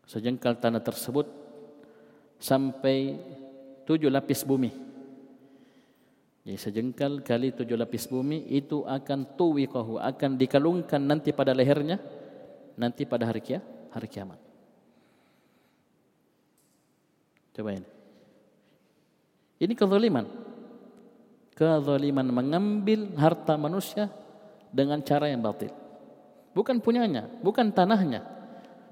sejengkal 0.04 0.54
tanah 0.60 0.84
tersebut 0.84 1.26
sampai 2.36 3.16
tujuh 3.88 4.12
lapis 4.12 4.44
bumi 4.44 4.93
jadi 6.44 6.60
sejengkal 6.60 7.24
kali 7.24 7.56
tujuh 7.56 7.76
lapis 7.76 8.04
bumi 8.04 8.44
itu 8.52 8.84
akan 8.84 9.36
tuwiqahu 9.36 9.96
akan 9.96 10.36
dikalungkan 10.36 11.00
nanti 11.00 11.32
pada 11.32 11.56
lehernya 11.56 11.96
nanti 12.76 13.08
pada 13.08 13.24
hari 13.24 13.40
kia, 13.40 13.64
hari 13.90 14.06
kiamat 14.06 14.44
Coba 17.54 17.70
ini. 17.70 17.86
Ini 19.62 19.72
kezaliman. 19.78 20.26
Kezaliman 21.54 22.26
mengambil 22.26 23.14
harta 23.14 23.54
manusia 23.54 24.10
dengan 24.74 24.98
cara 25.06 25.30
yang 25.30 25.38
batil. 25.38 25.70
Bukan 26.50 26.82
punyanya, 26.82 27.30
bukan 27.46 27.70
tanahnya, 27.70 28.26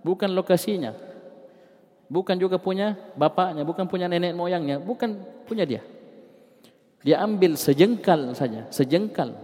bukan 0.06 0.30
lokasinya, 0.30 0.94
bukan 2.06 2.38
juga 2.38 2.62
punya 2.62 2.94
bapaknya, 3.18 3.66
bukan 3.66 3.90
punya 3.90 4.06
nenek 4.06 4.34
moyangnya, 4.34 4.78
bukan 4.78 5.18
punya 5.46 5.66
dia. 5.66 5.82
Dia 7.02 7.18
ambil 7.22 7.58
sejengkal 7.58 8.30
saja, 8.38 8.70
sejengkal. 8.70 9.34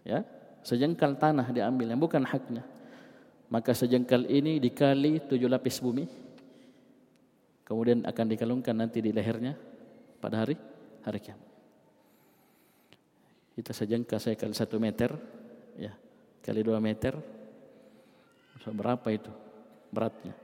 Ya, 0.00 0.24
sejengkal 0.64 1.20
tanah 1.20 1.52
dia 1.52 1.68
ambil 1.68 1.92
yang 1.92 2.00
bukan 2.00 2.24
haknya. 2.24 2.64
Maka 3.52 3.76
sejengkal 3.76 4.24
ini 4.26 4.58
dikali 4.58 5.22
tujuh 5.28 5.46
lapis 5.46 5.78
bumi, 5.78 6.08
kemudian 7.62 8.02
akan 8.02 8.26
dikalungkan 8.26 8.74
nanti 8.74 8.98
di 9.04 9.12
lehernya 9.12 9.54
pada 10.18 10.42
hari 10.42 10.56
hari 11.04 11.20
kiamat. 11.22 11.46
Kita 13.54 13.70
sejengkal 13.76 14.18
saya 14.18 14.34
kali 14.34 14.56
satu 14.56 14.80
meter, 14.80 15.14
ya 15.78 15.92
kali 16.42 16.60
dua 16.64 16.80
meter, 16.82 17.14
berapa 18.66 19.08
itu 19.14 19.30
beratnya? 19.94 20.34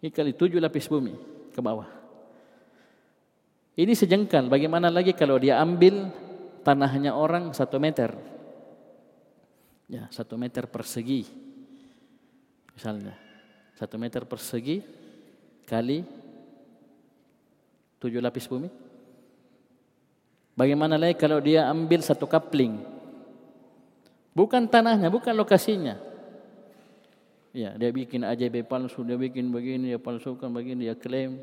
Ini 0.00 0.08
kali 0.10 0.32
tujuh 0.34 0.58
lapis 0.58 0.88
bumi 0.88 1.14
ke 1.52 1.60
bawah. 1.60 1.99
Ini 3.80 3.96
sejengkal. 3.96 4.52
Bagaimana 4.52 4.92
lagi 4.92 5.16
kalau 5.16 5.40
dia 5.40 5.56
ambil 5.56 6.12
tanahnya 6.60 7.16
orang 7.16 7.56
satu 7.56 7.80
meter, 7.80 8.12
ya 9.88 10.04
satu 10.12 10.36
meter 10.36 10.68
persegi, 10.68 11.24
misalnya 12.76 13.16
satu 13.80 13.96
meter 13.96 14.28
persegi 14.28 14.84
kali 15.64 16.04
tujuh 18.04 18.20
lapis 18.20 18.44
bumi? 18.52 18.68
Bagaimana 20.52 21.00
lagi 21.00 21.16
kalau 21.16 21.40
dia 21.40 21.64
ambil 21.64 22.04
satu 22.04 22.28
kapling? 22.28 22.84
Bukan 24.36 24.68
tanahnya, 24.68 25.08
bukan 25.08 25.32
lokasinya. 25.32 25.96
Ya, 27.56 27.72
dia 27.80 27.88
bikin 27.88 28.28
AJB 28.28 28.68
palsu, 28.68 29.00
dia 29.08 29.16
bikin 29.16 29.48
begini, 29.48 29.96
dia 29.96 30.00
palsukan 30.00 30.52
begini, 30.52 30.84
dia 30.84 30.94
klaim. 31.00 31.40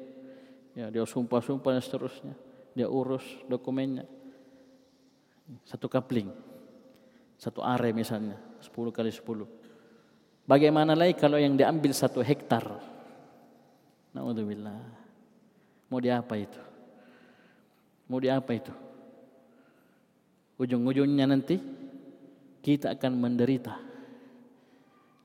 Ya, 0.77 0.93
dia 0.93 1.01
sumpah-sumpah 1.01 1.73
dan 1.73 1.81
seterusnya. 1.81 2.37
Dia 2.77 2.85
urus 2.85 3.25
dokumennya. 3.49 4.05
Satu 5.65 5.89
kapling. 5.89 6.29
Satu 7.41 7.65
are 7.65 7.89
misalnya, 7.89 8.37
sepuluh 8.61 8.93
kali 8.93 9.09
sepuluh. 9.09 9.49
Bagaimana 10.45 10.93
lagi 10.93 11.17
kalau 11.17 11.41
yang 11.41 11.57
diambil 11.57 11.93
satu 11.97 12.21
hektar? 12.21 12.77
Naudzubillah. 14.13 14.77
Mau 15.89 15.97
diapa 15.97 16.33
itu? 16.37 16.61
Mau 18.05 18.21
diapa 18.21 18.51
itu? 18.53 18.73
ujung-ujungnya 20.57 21.25
nanti 21.29 21.61
kita 22.65 22.97
akan 22.97 23.13
menderita. 23.15 23.77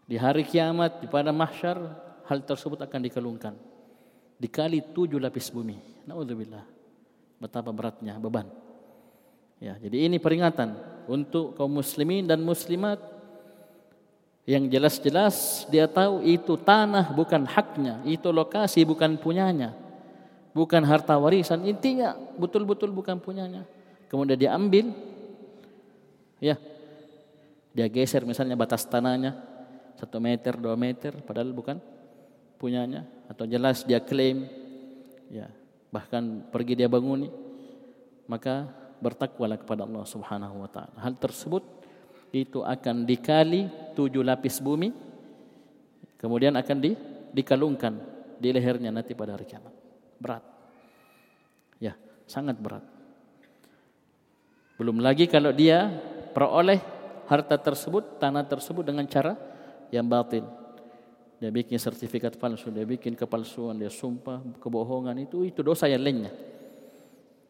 Di 0.06 0.20
hari 0.20 0.44
kiamat, 0.44 1.00
di 1.00 1.08
pada 1.08 1.32
mahsyar, 1.32 1.80
hal 2.28 2.44
tersebut 2.44 2.84
akan 2.84 3.00
dikelungkan. 3.08 3.54
Dikali 4.42 4.82
tujuh 4.90 5.22
lapis 5.22 5.54
bumi. 5.54 5.78
Na'udzubillah. 6.10 6.66
Betapa 7.38 7.70
beratnya 7.70 8.18
beban. 8.18 8.50
Ya, 9.62 9.78
jadi 9.78 10.10
ini 10.10 10.18
peringatan 10.18 10.74
untuk 11.06 11.54
kaum 11.54 11.70
muslimin 11.70 12.26
dan 12.26 12.42
muslimat 12.42 12.98
yang 14.42 14.66
jelas-jelas 14.66 15.66
dia 15.70 15.86
tahu 15.86 16.26
itu 16.26 16.58
tanah 16.58 17.14
bukan 17.14 17.46
haknya, 17.46 18.02
itu 18.02 18.26
lokasi 18.34 18.82
bukan 18.82 19.14
punyanya, 19.14 19.70
bukan 20.50 20.82
harta 20.82 21.14
warisan, 21.14 21.62
intinya 21.62 22.18
betul-betul 22.34 22.90
bukan 22.90 23.22
punyanya. 23.22 23.62
Kemudian 24.10 24.34
dia 24.34 24.50
ambil, 24.58 24.90
ya, 26.42 26.58
dia 27.70 27.86
geser 27.86 28.26
misalnya 28.26 28.58
batas 28.58 28.82
tanahnya 28.82 29.38
satu 29.94 30.18
meter, 30.18 30.58
dua 30.58 30.74
meter, 30.74 31.22
padahal 31.22 31.54
bukan 31.54 31.78
punyanya, 32.58 33.06
atau 33.32 33.48
jelas 33.48 33.80
dia 33.88 33.96
klaim, 33.96 34.44
ya, 35.32 35.48
bahkan 35.88 36.44
pergi 36.52 36.84
dia 36.84 36.88
banguni, 36.92 37.32
maka 38.28 38.68
bertakwalah 39.00 39.56
kepada 39.56 39.88
Allah 39.88 40.04
Subhanahu 40.04 40.68
Wa 40.68 40.70
Taala. 40.70 40.96
Hal 41.00 41.16
tersebut 41.16 41.64
itu 42.32 42.60
akan 42.60 43.08
dikali 43.08 43.68
tujuh 43.96 44.20
lapis 44.20 44.60
bumi 44.60 44.92
kemudian 46.16 46.54
akan 46.56 46.76
di, 46.80 46.96
dikalungkan 47.34 47.98
di 48.38 48.48
lehernya 48.52 48.94
nanti 48.94 49.12
pada 49.12 49.36
hari 49.36 49.44
kiamat. 49.44 49.74
Berat. 50.22 50.44
Ya 51.82 51.98
sangat 52.30 52.56
berat. 52.56 52.86
Belum 54.78 55.02
lagi 55.02 55.26
kalau 55.28 55.50
dia 55.52 55.92
peroleh 56.32 56.80
harta 57.26 57.58
tersebut 57.58 58.22
tanah 58.22 58.46
tersebut 58.46 58.86
dengan 58.86 59.04
cara 59.08 59.36
yang 59.92 60.08
batil 60.08 60.61
dia 61.42 61.50
bikin 61.50 61.74
sertifikat 61.74 62.38
palsu 62.38 62.70
dia 62.70 62.86
bikin 62.86 63.18
kepalsuan 63.18 63.74
dia 63.74 63.90
sumpah 63.90 64.38
kebohongan 64.62 65.26
itu 65.26 65.42
itu 65.42 65.58
dosa 65.66 65.90
yang 65.90 66.06
lainnya 66.06 66.30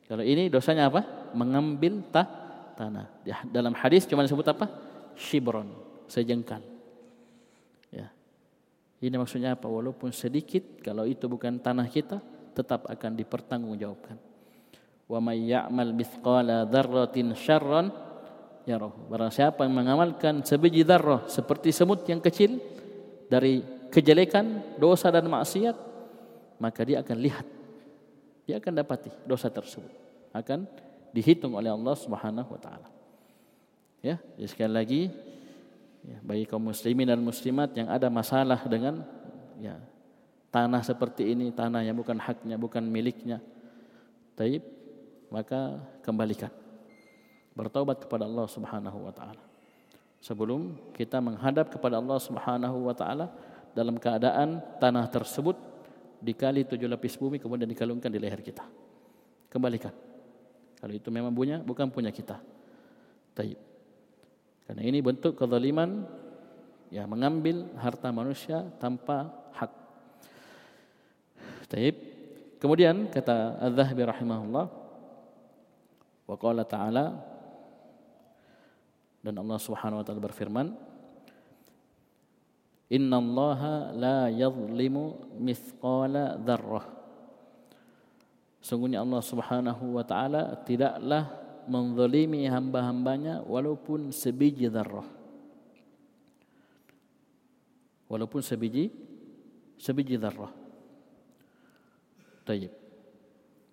kalau 0.09 0.25
ini 0.25 0.49
dosanya 0.49 0.89
apa 0.89 1.33
mengambil 1.33 2.01
tah 2.13 2.43
tanah. 2.75 3.07
Dalam 3.49 3.73
hadis 3.77 4.09
cuma 4.09 4.25
disebut 4.25 4.45
apa? 4.51 4.67
Shibron, 5.15 5.71
sejengkal. 6.09 6.61
Ya. 7.93 8.11
Ini 9.01 9.17
maksudnya 9.17 9.55
apa? 9.55 9.69
Walaupun 9.69 10.11
sedikit, 10.11 10.81
kalau 10.81 11.07
itu 11.07 11.29
bukan 11.29 11.61
tanah 11.61 11.87
kita, 11.89 12.19
tetap 12.53 12.89
akan 12.89 13.17
dipertanggungjawabkan. 13.17 14.17
Wa 15.09 15.19
may 15.21 15.49
ya'mal 15.49 15.93
mithqala 15.93 16.65
dzarratin 16.69 17.37
syarran 17.37 17.93
yarahu. 18.65 19.09
Barang 19.09 19.33
siapa 19.33 19.65
yang 19.65 19.75
mengamalkan 19.77 20.45
sebiji 20.45 20.85
dzarrah 20.85 21.29
seperti 21.29 21.73
semut 21.73 22.05
yang 22.09 22.21
kecil 22.21 22.57
dari 23.29 23.61
kejelekan, 23.93 24.65
dosa 24.81 25.13
dan 25.13 25.29
maksiat, 25.29 25.77
maka 26.57 26.81
dia 26.83 27.05
akan 27.05 27.17
lihat. 27.21 27.47
Dia 28.49 28.57
akan 28.59 28.73
dapati 28.81 29.13
dosa 29.29 29.53
tersebut. 29.53 29.93
Akan 30.33 30.65
dihitung 31.13 31.53
oleh 31.53 31.69
Allah 31.69 31.93
Subhanahu 31.93 32.49
wa 32.49 32.61
taala. 32.61 32.89
Ya, 34.03 34.19
jadi 34.35 34.49
sekali 34.51 34.73
lagi 34.73 35.03
ya, 36.03 36.19
bagi 36.25 36.45
kaum 36.49 36.73
muslimin 36.73 37.07
dan 37.07 37.23
muslimat 37.23 37.71
yang 37.77 37.87
ada 37.87 38.11
masalah 38.11 38.59
dengan 38.67 39.07
ya 39.63 39.79
tanah 40.51 40.83
seperti 40.83 41.31
ini, 41.31 41.55
tanah 41.55 41.87
yang 41.87 41.95
bukan 41.95 42.19
haknya, 42.19 42.59
bukan 42.59 42.83
miliknya. 42.83 43.39
Taib, 44.35 44.65
maka 45.31 45.79
kembalikan. 46.03 46.51
Bertaubat 47.53 48.09
kepada 48.09 48.25
Allah 48.25 48.49
Subhanahu 48.49 48.99
wa 49.07 49.13
taala. 49.13 49.45
Sebelum 50.23 50.79
kita 50.97 51.21
menghadap 51.21 51.69
kepada 51.69 52.01
Allah 52.01 52.19
Subhanahu 52.19 52.89
wa 52.89 52.95
taala 52.97 53.29
dalam 53.73 53.97
keadaan 53.97 54.61
tanah 54.79 55.09
tersebut 55.09 55.57
dikali 56.23 56.63
tujuh 56.69 56.87
lapis 56.87 57.19
bumi 57.19 57.43
kemudian 57.43 57.67
dikalungkan 57.67 58.13
di 58.13 58.21
leher 58.23 58.41
kita. 58.41 58.63
Kembalikan. 59.51 59.93
Kalau 60.79 60.95
itu 60.95 61.09
memang 61.11 61.35
punya, 61.35 61.61
bukan 61.61 61.91
punya 61.91 62.15
kita. 62.15 62.41
Taib. 63.35 63.59
Karena 64.67 64.83
ini 64.87 64.99
bentuk 65.03 65.35
kezaliman 65.35 66.07
ya 66.93 67.05
mengambil 67.09 67.69
harta 67.77 68.09
manusia 68.15 68.65
tanpa 68.79 69.31
hak. 69.57 69.73
Taib. 71.69 71.95
Kemudian 72.63 73.11
kata 73.11 73.59
Az-Zahabi 73.59 74.03
rahimahullah 74.07 74.67
wa 76.31 76.37
qala 76.39 76.63
ta'ala 76.63 77.19
dan 79.23 79.35
Allah 79.39 79.59
Subhanahu 79.59 80.03
wa 80.03 80.05
taala 80.07 80.23
berfirman 80.23 80.67
Inna 82.91 83.23
Allah 83.23 83.61
la 83.95 84.19
yadhlimu 84.33 85.39
mithqala 85.39 86.41
dzarrah 86.41 87.03
Sungguhnya 88.63 89.03
Allah 89.03 89.19
Subhanahu 89.19 89.99
wa 89.99 90.07
taala 90.07 90.55
tidaklah 90.63 91.35
menzalimi 91.67 92.47
hamba-hambanya 92.47 93.43
walaupun 93.43 94.15
sebiji 94.15 94.71
zarrah. 94.71 95.07
Walaupun 98.07 98.39
sebiji 98.39 98.87
sebiji 99.83 100.15
zarrah. 100.15 100.55
Tayyib. 102.47 102.71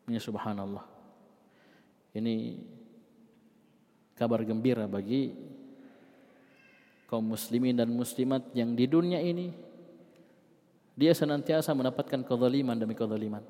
Ini 0.09 0.17
subhanallah. 0.17 0.81
Ini 2.17 2.57
kabar 4.17 4.41
gembira 4.41 4.89
bagi 4.89 5.37
kaum 7.09 7.25
muslimin 7.25 7.73
dan 7.73 7.89
muslimat 7.89 8.45
yang 8.53 8.77
di 8.77 8.85
dunia 8.85 9.17
ini 9.17 9.49
dia 10.93 11.17
senantiasa 11.17 11.73
mendapatkan 11.73 12.21
kezaliman 12.21 12.77
demi 12.77 12.93
kezaliman 12.93 13.41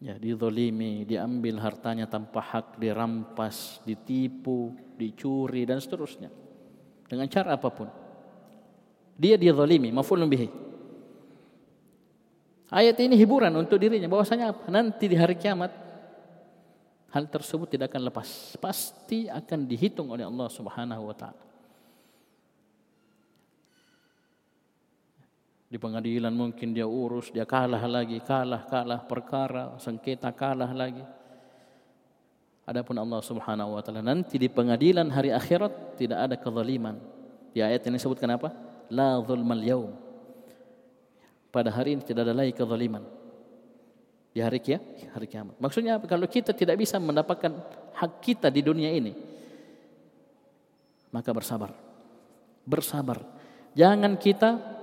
ya 0.00 0.14
dizolimi, 0.20 1.08
diambil 1.08 1.60
hartanya 1.60 2.04
tanpa 2.08 2.40
hak, 2.44 2.76
dirampas, 2.76 3.80
ditipu, 3.84 4.76
dicuri 4.96 5.64
dan 5.64 5.80
seterusnya. 5.80 6.28
Dengan 7.06 7.26
cara 7.30 7.56
apa 7.56 7.68
pun. 7.70 7.88
Dia 9.16 9.40
dizolimi, 9.40 9.88
maf'ulun 9.94 10.28
bihi. 10.28 10.48
Ayat 12.66 12.98
ini 12.98 13.14
hiburan 13.14 13.54
untuk 13.54 13.78
dirinya 13.78 14.10
bahwasanya 14.10 14.52
apa? 14.52 14.66
Nanti 14.68 15.06
di 15.06 15.16
hari 15.16 15.38
kiamat 15.38 15.70
hal 17.14 17.24
tersebut 17.30 17.70
tidak 17.70 17.94
akan 17.94 18.10
lepas. 18.10 18.58
Pasti 18.58 19.30
akan 19.30 19.64
dihitung 19.70 20.10
oleh 20.10 20.26
Allah 20.26 20.50
Subhanahu 20.50 21.08
wa 21.08 21.14
taala. 21.14 21.45
Di 25.66 25.82
pengadilan 25.82 26.30
mungkin 26.30 26.70
dia 26.70 26.86
urus, 26.86 27.34
dia 27.34 27.42
kalah 27.42 27.82
lagi, 27.90 28.22
kalah, 28.22 28.62
kalah 28.70 29.02
perkara, 29.02 29.74
sengketa 29.82 30.30
kalah 30.30 30.70
lagi. 30.70 31.02
Adapun 32.66 32.98
Allah 32.98 33.22
Subhanahu 33.22 33.78
wa 33.78 33.82
taala 33.82 34.02
nanti 34.02 34.38
di 34.38 34.50
pengadilan 34.50 35.06
hari 35.10 35.30
akhirat 35.30 35.98
tidak 35.98 36.18
ada 36.18 36.34
kezaliman. 36.38 36.98
Di 37.50 37.62
ayat 37.62 37.82
ini 37.86 37.98
sebutkan 37.98 38.30
apa? 38.34 38.50
La 38.90 39.18
zulmal 39.22 39.62
yaum. 39.62 39.90
Pada 41.50 41.70
hari 41.70 41.98
ini 41.98 42.02
tidak 42.02 42.26
ada 42.30 42.34
lagi 42.34 42.54
kezaliman. 42.54 43.02
Di 44.34 44.42
hari 44.44 44.60
kia, 44.62 44.78
hari 45.14 45.26
kiamat. 45.26 45.58
Maksudnya 45.58 45.98
apa? 45.98 46.06
Kalau 46.06 46.26
kita 46.30 46.54
tidak 46.54 46.78
bisa 46.78 46.98
mendapatkan 47.00 47.54
hak 47.96 48.12
kita 48.22 48.52
di 48.52 48.60
dunia 48.60 48.92
ini, 48.92 49.14
maka 51.10 51.30
bersabar. 51.32 51.72
Bersabar. 52.66 53.22
Jangan 53.78 54.18
kita 54.18 54.75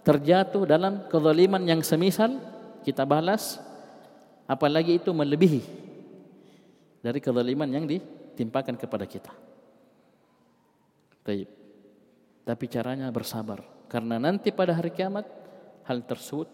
terjatuh 0.00 0.64
dalam 0.64 1.06
kezaliman 1.08 1.60
yang 1.64 1.80
semisal 1.84 2.40
kita 2.82 3.04
balas 3.04 3.60
apalagi 4.48 4.96
itu 4.96 5.12
melebihi 5.12 5.62
dari 7.04 7.18
kezaliman 7.20 7.68
yang 7.68 7.84
ditimpakan 7.84 8.76
kepada 8.76 9.04
kita. 9.04 9.32
Taib. 11.24 11.48
Tapi 12.44 12.64
caranya 12.66 13.12
bersabar 13.12 13.60
karena 13.86 14.16
nanti 14.16 14.48
pada 14.50 14.72
hari 14.72 14.90
kiamat 14.90 15.28
hal 15.84 16.00
tersebut 16.02 16.48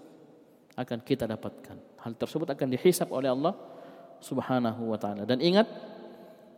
akan 0.77 0.99
kita 1.01 1.25
dapatkan. 1.25 1.77
Hal 2.03 2.13
tersebut 2.19 2.49
akan 2.51 2.69
dihisap 2.75 3.09
oleh 3.15 3.31
Allah 3.33 3.55
Subhanahu 4.21 4.93
wa 4.93 4.99
taala. 4.99 5.23
Dan 5.25 5.41
ingat 5.41 5.71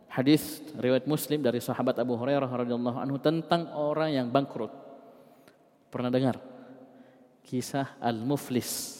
hadis 0.09 0.59
riwayat 0.75 1.05
Muslim 1.05 1.39
dari 1.39 1.61
sahabat 1.61 1.95
Abu 2.01 2.17
Hurairah 2.17 2.49
radhiyallahu 2.49 2.97
anhu 2.97 3.17
tentang 3.21 3.69
orang 3.77 4.11
yang 4.11 4.27
bangkrut. 4.27 4.73
Pernah 5.93 6.09
dengar? 6.09 6.48
Kisah 7.43 7.97
al-muflis. 7.99 8.99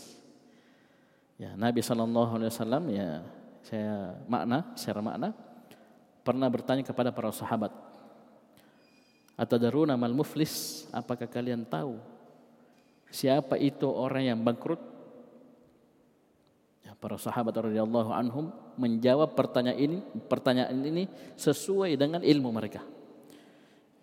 Ya, 1.39 1.56
Nabi 1.56 1.80
sallallahu 1.80 2.36
alaihi 2.36 2.52
wasallam 2.52 2.84
ya 2.91 3.10
saya 3.63 4.17
makna 4.28 4.75
secara 4.75 4.99
makna 4.99 5.30
pernah 6.23 6.52
bertanya 6.52 6.84
kepada 6.84 7.15
para 7.15 7.32
sahabat 7.32 7.71
Atadaruna 9.39 9.95
mal 9.95 10.12
muflis 10.12 10.84
apakah 10.91 11.23
kalian 11.23 11.63
tahu 11.63 11.95
siapa 13.08 13.56
itu 13.56 13.88
orang 13.88 14.36
yang 14.36 14.39
bangkrut? 14.43 14.84
Ya, 16.84 16.91
para 16.99 17.15
sahabat 17.15 17.56
radhiyallahu 17.56 18.12
anhum 18.12 18.52
menjawab 18.75 19.39
pertanyaan 19.39 19.80
ini 19.80 19.97
pertanyaan 20.28 20.75
ini 20.84 21.08
sesuai 21.39 21.95
dengan 21.95 22.19
ilmu 22.19 22.52
mereka. 22.52 22.84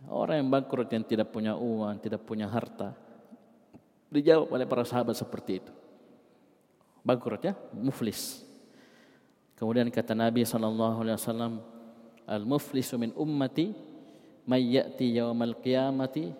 Orang 0.08 0.40
yang 0.40 0.48
bangkrut 0.48 0.88
yang 0.88 1.04
tidak 1.04 1.28
punya 1.28 1.52
uang, 1.52 2.00
tidak 2.00 2.24
punya 2.24 2.48
harta, 2.48 2.96
dijawab 4.10 4.52
oleh 4.52 4.66
para 4.68 4.86
sahabat 4.86 5.18
seperti 5.18 5.62
itu. 5.64 5.72
Bangkrut 7.06 7.42
ya, 7.42 7.54
muflis. 7.74 8.42
Kemudian 9.56 9.88
kata 9.88 10.12
Nabi 10.12 10.44
sallallahu 10.44 11.06
alaihi 11.06 11.16
wasallam, 11.16 11.62
"Al-muflisu 12.26 12.98
min 13.00 13.10
ummati 13.16 13.72
may 14.44 14.62
ya'ti 14.78 15.16
yaumal 15.16 15.56
qiyamati 15.58 16.34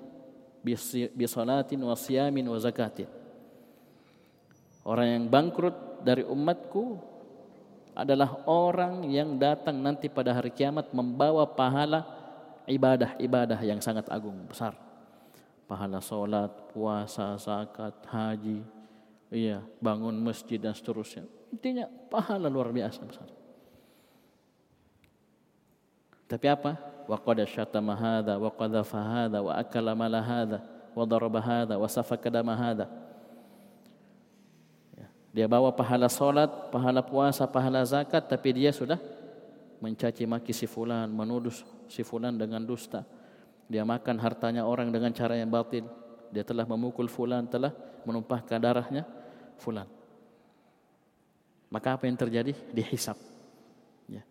bi 0.63 1.25
salatin 1.27 1.81
wa 1.81 1.95
siyamin 1.97 2.45
wa 2.47 2.59
zakatin." 2.61 3.09
Orang 4.87 5.07
yang 5.07 5.25
bangkrut 5.27 6.07
dari 6.07 6.23
umatku 6.23 6.99
adalah 7.97 8.45
orang 8.47 9.09
yang 9.09 9.35
datang 9.41 9.81
nanti 9.81 10.07
pada 10.07 10.37
hari 10.37 10.53
kiamat 10.53 10.93
membawa 10.93 11.49
pahala 11.49 12.05
ibadah-ibadah 12.69 13.59
yang 13.65 13.81
sangat 13.83 14.07
agung 14.13 14.37
besar. 14.47 14.86
Pahala 15.67 15.99
solat, 15.99 16.71
puasa, 16.71 17.35
zakat, 17.35 17.99
haji, 18.07 18.63
iya, 19.35 19.59
bangun 19.83 20.15
masjid 20.15 20.63
dan 20.63 20.71
seterusnya. 20.71 21.27
Intinya 21.51 21.91
pahala 22.07 22.47
luar 22.47 22.71
biasa 22.71 23.03
besar. 23.03 23.27
Tapi 26.27 26.47
apa? 26.51 26.79
Wa 27.07 27.19
qad 27.23 27.39
syatama 27.47 27.95
hadza 27.95 28.35
wa 28.35 28.51
qadhafa 28.51 28.99
hadza 28.99 29.39
wa 29.39 29.55
akala 29.55 29.95
mala 29.95 30.19
hadza 30.19 30.59
wa 30.91 31.07
daraba 31.07 31.39
hadza 31.39 31.79
wa 31.79 31.87
safaka 31.87 32.27
dama 32.27 32.55
hadza. 32.55 32.91
Ya, 34.99 35.07
dia 35.31 35.47
bawa 35.47 35.71
pahala 35.71 36.11
solat, 36.11 36.51
pahala 36.75 37.03
puasa, 37.03 37.47
pahala 37.47 37.87
zakat, 37.87 38.27
tapi 38.27 38.59
dia 38.59 38.75
sudah 38.75 38.99
mencaci 39.79 40.27
maki 40.27 40.51
si 40.51 40.67
fulan, 40.67 41.07
menuduh 41.07 41.55
si 41.87 42.03
fulan 42.03 42.35
dengan 42.35 42.63
dusta. 42.67 43.07
Dia 43.67 43.83
makan 43.83 44.23
hartanya 44.23 44.63
orang 44.63 44.95
dengan 44.95 45.11
cara 45.11 45.35
yang 45.35 45.51
batil. 45.51 45.87
Dia 46.31 46.47
telah 46.47 46.67
memukul 46.67 47.11
fulan, 47.11 47.47
telah 47.51 47.75
menumpahkan 48.07 48.59
darahnya 48.63 49.03
fulan. 49.59 49.87
Maka 51.71 51.99
apa 51.99 52.07
yang 52.07 52.15
terjadi? 52.15 52.55
Dihisap. 52.71 53.19
Ya. 54.07 54.23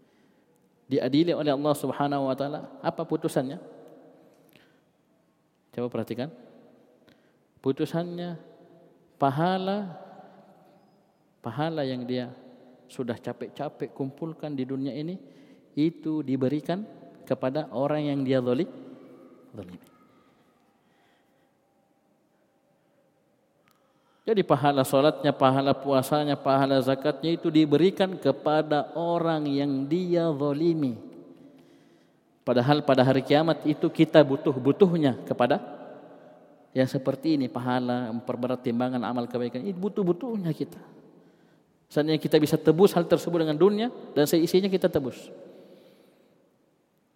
Diadili 0.88 1.36
oleh 1.36 1.52
Allah 1.52 1.76
Subhanahu 1.76 2.32
wa 2.32 2.36
taala. 2.36 2.72
Apa 2.80 3.04
putusannya? 3.04 3.60
Coba 5.76 5.88
perhatikan. 5.92 6.32
Putusannya 7.60 8.40
pahala 9.20 10.00
pahala 11.44 11.86
yang 11.86 12.08
dia 12.08 12.32
sudah 12.90 13.18
capek-capek 13.18 13.94
kumpulkan 13.94 14.54
di 14.54 14.66
dunia 14.66 14.94
ini 14.94 15.18
itu 15.78 16.22
diberikan 16.22 16.86
kepada 17.26 17.70
orang 17.74 18.10
yang 18.10 18.20
dia 18.22 18.40
zalim 18.42 18.70
zalim. 19.56 19.80
Jadi 24.26 24.42
pahala 24.42 24.82
solatnya, 24.82 25.30
pahala 25.30 25.78
puasanya, 25.78 26.34
pahala 26.34 26.82
zakatnya 26.82 27.38
itu 27.38 27.54
diberikan 27.54 28.18
kepada 28.18 28.90
orang 28.98 29.46
yang 29.46 29.86
dia 29.86 30.26
zalimi. 30.34 30.98
Padahal 32.42 32.82
pada 32.82 33.06
hari 33.06 33.22
kiamat 33.22 33.62
itu 33.70 33.86
kita 33.86 34.26
butuh-butuhnya 34.26 35.30
kepada 35.30 35.62
yang 36.74 36.90
seperti 36.90 37.38
ini 37.38 37.48
pahala 37.48 38.12
memperberat 38.12 38.66
timbangan 38.66 39.02
amal 39.06 39.30
kebaikan 39.30 39.62
itu 39.62 39.78
butuh-butuhnya 39.78 40.52
kita. 40.58 40.82
Seandainya 41.90 42.20
kita 42.20 42.42
bisa 42.42 42.58
tebus 42.58 42.98
hal 42.98 43.06
tersebut 43.06 43.46
dengan 43.46 43.58
dunia 43.58 43.88
dan 44.18 44.26
seisinya 44.26 44.68
kita 44.68 44.90
tebus. 44.90 45.30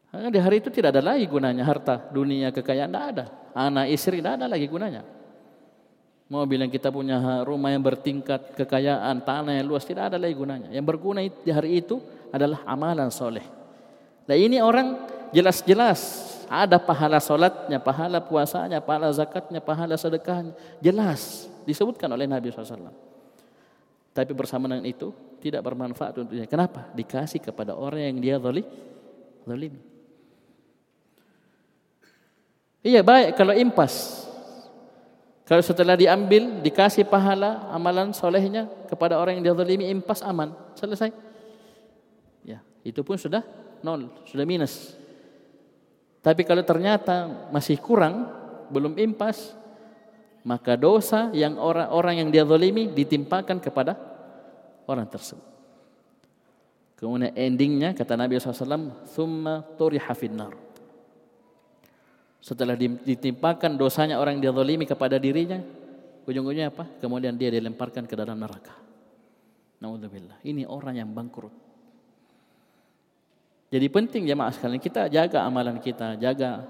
Di 0.10 0.40
hari 0.42 0.58
itu 0.58 0.74
tidak 0.74 0.98
ada 0.98 1.14
lagi 1.14 1.30
gunanya 1.30 1.62
harta, 1.62 2.10
dunia, 2.10 2.50
kekayaan, 2.50 2.90
tidak 2.90 3.06
ada. 3.14 3.26
Anak, 3.54 3.94
istri, 3.94 4.18
tidak 4.18 4.42
ada 4.42 4.50
lagi 4.50 4.66
gunanya. 4.66 5.06
Mau 6.30 6.46
bilang 6.50 6.70
kita 6.70 6.90
punya 6.90 7.46
rumah 7.46 7.70
yang 7.74 7.82
bertingkat, 7.82 8.58
kekayaan, 8.58 9.22
tanah 9.22 9.54
yang 9.62 9.70
luas, 9.70 9.86
tidak 9.86 10.14
ada 10.14 10.18
lagi 10.18 10.34
gunanya. 10.34 10.70
Yang 10.74 10.86
berguna 10.86 11.22
di 11.22 11.52
hari 11.54 11.82
itu 11.82 12.02
adalah 12.34 12.62
amalan 12.66 13.10
soleh. 13.14 13.46
Nah 14.26 14.38
ini 14.38 14.62
orang 14.62 14.98
jelas-jelas 15.34 16.30
ada 16.50 16.82
pahala 16.82 17.22
solatnya, 17.22 17.78
pahala 17.78 18.18
puasanya, 18.18 18.82
pahala 18.82 19.14
zakatnya, 19.14 19.62
pahala 19.62 19.94
sedekahnya. 19.94 20.54
Jelas 20.82 21.46
disebutkan 21.66 22.10
oleh 22.10 22.26
Nabi 22.26 22.50
SAW. 22.50 22.90
Tapi 24.10 24.32
bersama 24.34 24.66
dengan 24.66 24.86
itu 24.90 25.14
tidak 25.38 25.62
bermanfaat 25.62 26.18
untuknya. 26.18 26.50
Kenapa? 26.50 26.90
Dikasih 26.98 27.42
kepada 27.42 27.78
orang 27.78 28.10
yang 28.10 28.18
dia 28.18 28.36
zalim. 28.42 29.78
Iya 32.80 33.04
baik 33.04 33.36
kalau 33.36 33.52
impas. 33.52 34.24
Kalau 35.50 35.66
setelah 35.66 35.98
diambil, 35.98 36.62
dikasih 36.62 37.10
pahala 37.10 37.74
amalan 37.74 38.14
solehnya 38.14 38.70
kepada 38.86 39.18
orang 39.18 39.42
yang 39.42 39.50
dia 39.50 39.56
zalimi, 39.58 39.90
impas 39.90 40.22
aman. 40.22 40.54
Selesai. 40.78 41.10
Ya, 42.46 42.62
itu 42.86 43.02
pun 43.02 43.18
sudah 43.18 43.42
nol, 43.82 44.14
sudah 44.30 44.46
minus. 44.46 44.94
Tapi 46.22 46.46
kalau 46.46 46.62
ternyata 46.62 47.50
masih 47.50 47.82
kurang, 47.82 48.30
belum 48.70 48.94
impas, 49.02 49.58
maka 50.46 50.78
dosa 50.78 51.34
yang 51.34 51.58
orang-orang 51.58 52.22
yang 52.22 52.30
dia 52.30 52.46
zalimi 52.46 52.86
ditimpakan 52.86 53.58
kepada 53.58 53.98
orang 54.86 55.10
tersebut. 55.10 55.50
Kemudian 56.94 57.34
endingnya 57.34 57.98
kata 57.98 58.14
Nabi 58.14 58.38
SAW, 58.38 58.94
"Thumma 59.18 59.66
turiha 59.82 60.14
finnar." 60.14 60.69
Setelah 62.40 62.80
ditimpakan 62.80 63.76
dosanya 63.76 64.16
orang 64.16 64.40
yang 64.40 64.50
dia 64.50 64.54
zalimi 64.56 64.88
kepada 64.88 65.20
dirinya, 65.20 65.60
ujung-ujungnya 66.24 66.72
apa? 66.72 66.88
Kemudian 67.04 67.36
dia 67.36 67.52
dilemparkan 67.52 68.08
ke 68.08 68.16
dalam 68.16 68.40
neraka. 68.40 68.72
Nauzubillah. 69.84 70.40
Ini 70.48 70.64
orang 70.64 71.04
yang 71.04 71.12
bangkrut. 71.12 71.52
Jadi 73.70 73.86
penting 73.92 74.26
jemaah 74.26 74.50
sekalian 74.50 74.82
kita 74.82 75.12
jaga 75.12 75.46
amalan 75.46 75.78
kita, 75.78 76.18
jaga 76.18 76.66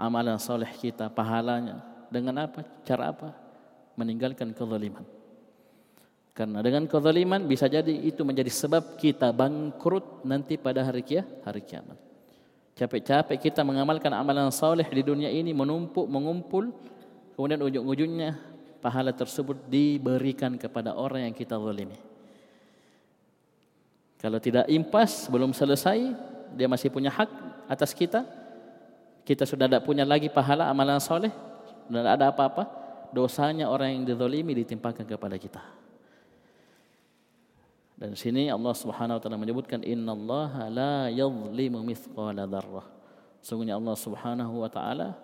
amalan 0.00 0.40
soleh 0.40 0.72
kita, 0.74 1.12
pahalanya. 1.12 1.84
Dengan 2.08 2.48
apa? 2.48 2.64
Cara 2.88 3.12
apa? 3.12 3.36
Meninggalkan 4.00 4.56
kezaliman. 4.56 5.04
Karena 6.32 6.62
dengan 6.62 6.88
kezaliman 6.88 7.44
bisa 7.44 7.66
jadi 7.68 7.90
itu 7.90 8.24
menjadi 8.24 8.48
sebab 8.48 8.96
kita 8.96 9.28
bangkrut 9.34 10.24
nanti 10.24 10.56
pada 10.56 10.86
hari 10.86 11.04
kia, 11.04 11.26
hari 11.44 11.60
kiamat. 11.62 12.07
Capek-capek 12.78 13.50
kita 13.50 13.66
mengamalkan 13.66 14.14
amalan 14.14 14.54
saleh 14.54 14.86
di 14.86 15.02
dunia 15.02 15.26
ini 15.26 15.50
menumpuk, 15.50 16.06
mengumpul, 16.06 16.70
kemudian 17.34 17.58
ujung-ujungnya 17.58 18.38
pahala 18.78 19.10
tersebut 19.10 19.66
diberikan 19.66 20.54
kepada 20.54 20.94
orang 20.94 21.26
yang 21.26 21.34
kita 21.34 21.58
zalimi. 21.58 21.98
Kalau 24.22 24.38
tidak 24.38 24.70
impas, 24.70 25.26
belum 25.26 25.50
selesai, 25.50 26.14
dia 26.54 26.70
masih 26.70 26.86
punya 26.94 27.10
hak 27.10 27.30
atas 27.66 27.90
kita. 27.90 28.22
Kita 29.26 29.42
sudah 29.42 29.66
tidak 29.66 29.82
punya 29.82 30.06
lagi 30.06 30.30
pahala 30.30 30.70
amalan 30.70 31.02
saleh, 31.02 31.34
sudah 31.90 32.14
ada 32.14 32.30
apa-apa, 32.30 32.62
dosanya 33.10 33.66
orang 33.66 33.90
yang 33.90 34.02
dizalimi 34.06 34.54
ditimpakan 34.54 35.02
kepada 35.02 35.34
kita. 35.34 35.62
Dan 37.98 38.14
sini 38.14 38.46
Allah 38.46 38.74
Subhanahu 38.78 39.18
wa 39.18 39.22
taala 39.22 39.38
menyebutkan 39.42 39.82
innallaha 39.82 40.70
la 40.70 41.10
yadhlimu 41.10 41.82
mithqala 41.82 42.46
dzarrah. 42.46 42.86
Sungguhnya 43.42 43.74
Allah 43.74 43.98
Subhanahu 43.98 44.62
wa 44.62 44.70
taala 44.70 45.18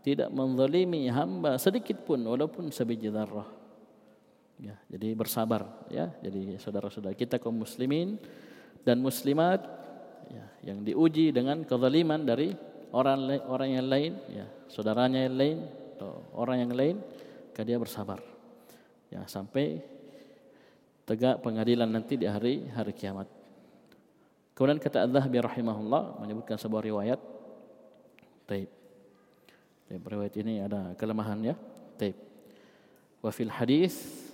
tidak 0.00 0.32
menzalimi 0.32 1.08
hamba 1.12 1.60
sedikit 1.60 2.00
pun 2.04 2.24
walaupun 2.24 2.72
sebiji 2.72 3.12
dzarrah. 3.12 3.44
Ya, 4.56 4.80
jadi 4.88 5.12
bersabar 5.12 5.68
ya. 5.92 6.16
Jadi 6.24 6.56
saudara-saudara 6.56 7.12
kita 7.12 7.36
kaum 7.36 7.60
muslimin 7.60 8.16
dan 8.88 9.04
muslimat 9.04 9.60
ya, 10.32 10.72
yang 10.72 10.80
diuji 10.80 11.28
dengan 11.28 11.60
kezaliman 11.68 12.24
dari 12.24 12.56
orang 12.94 13.36
orang 13.44 13.70
yang 13.76 13.84
lain 13.84 14.12
ya, 14.32 14.46
saudaranya 14.72 15.28
yang 15.28 15.36
lain 15.36 15.58
atau 15.96 16.24
orang 16.32 16.64
yang 16.64 16.72
lain, 16.72 16.96
maka 17.52 17.62
dia 17.68 17.76
bersabar. 17.76 18.18
Ya, 19.12 19.28
sampai 19.28 19.93
tegak 21.04 21.44
pengadilan 21.44 21.88
nanti 21.88 22.16
di 22.16 22.24
hari 22.24 22.64
hari 22.72 22.92
kiamat. 22.96 23.28
Kemudian 24.56 24.80
kata 24.80 25.04
Az-Zahabi 25.04 25.42
rahimahullah 25.44 26.22
menyebutkan 26.24 26.56
sebuah 26.56 26.82
riwayat. 26.84 27.20
Taib. 28.48 28.70
Taib 29.90 30.02
riwayat 30.02 30.34
ini 30.40 30.64
ada 30.64 30.96
kelemahan 30.96 31.38
ya. 31.42 31.54
Taib. 32.00 32.16
Wa 33.20 33.30
fil 33.34 33.52
hadis 33.52 34.24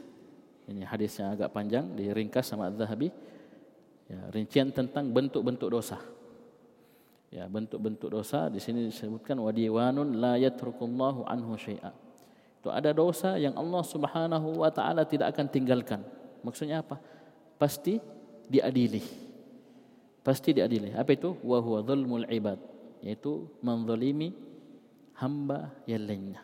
ini 0.71 0.87
hadisnya 0.87 1.35
agak 1.35 1.51
panjang 1.51 1.91
diringkas 1.99 2.47
sama 2.47 2.71
Az-Zahabi. 2.71 3.11
Ya, 4.11 4.21
rincian 4.35 4.71
tentang 4.75 5.11
bentuk-bentuk 5.11 5.71
dosa. 5.71 5.99
Ya, 7.31 7.47
bentuk-bentuk 7.47 8.11
dosa 8.11 8.51
di 8.51 8.59
sini 8.59 8.91
disebutkan 8.91 9.39
wa 9.39 9.55
diwanun 9.55 10.19
la 10.19 10.35
yatrukullahu 10.35 11.27
anhu 11.27 11.55
syai'a. 11.55 11.95
Itu 12.61 12.69
ada 12.69 12.91
dosa 12.93 13.39
yang 13.41 13.55
Allah 13.57 13.83
Subhanahu 13.87 14.61
wa 14.61 14.69
taala 14.69 15.07
tidak 15.07 15.33
akan 15.33 15.47
tinggalkan 15.49 16.03
Maksudnya 16.45 16.83
apa? 16.83 17.01
Pasti 17.61 18.01
diadili. 18.49 19.03
Pasti 20.21 20.57
diadili. 20.57 20.93
Apa 20.93 21.15
itu? 21.17 21.37
Wa 21.41 21.59
huwa 21.61 21.81
dzulmul 21.85 22.29
ibad, 22.29 22.59
yaitu 23.05 23.49
menzalimi 23.65 24.33
hamba 25.17 25.73
yang 25.85 26.05
lainnya. 26.05 26.41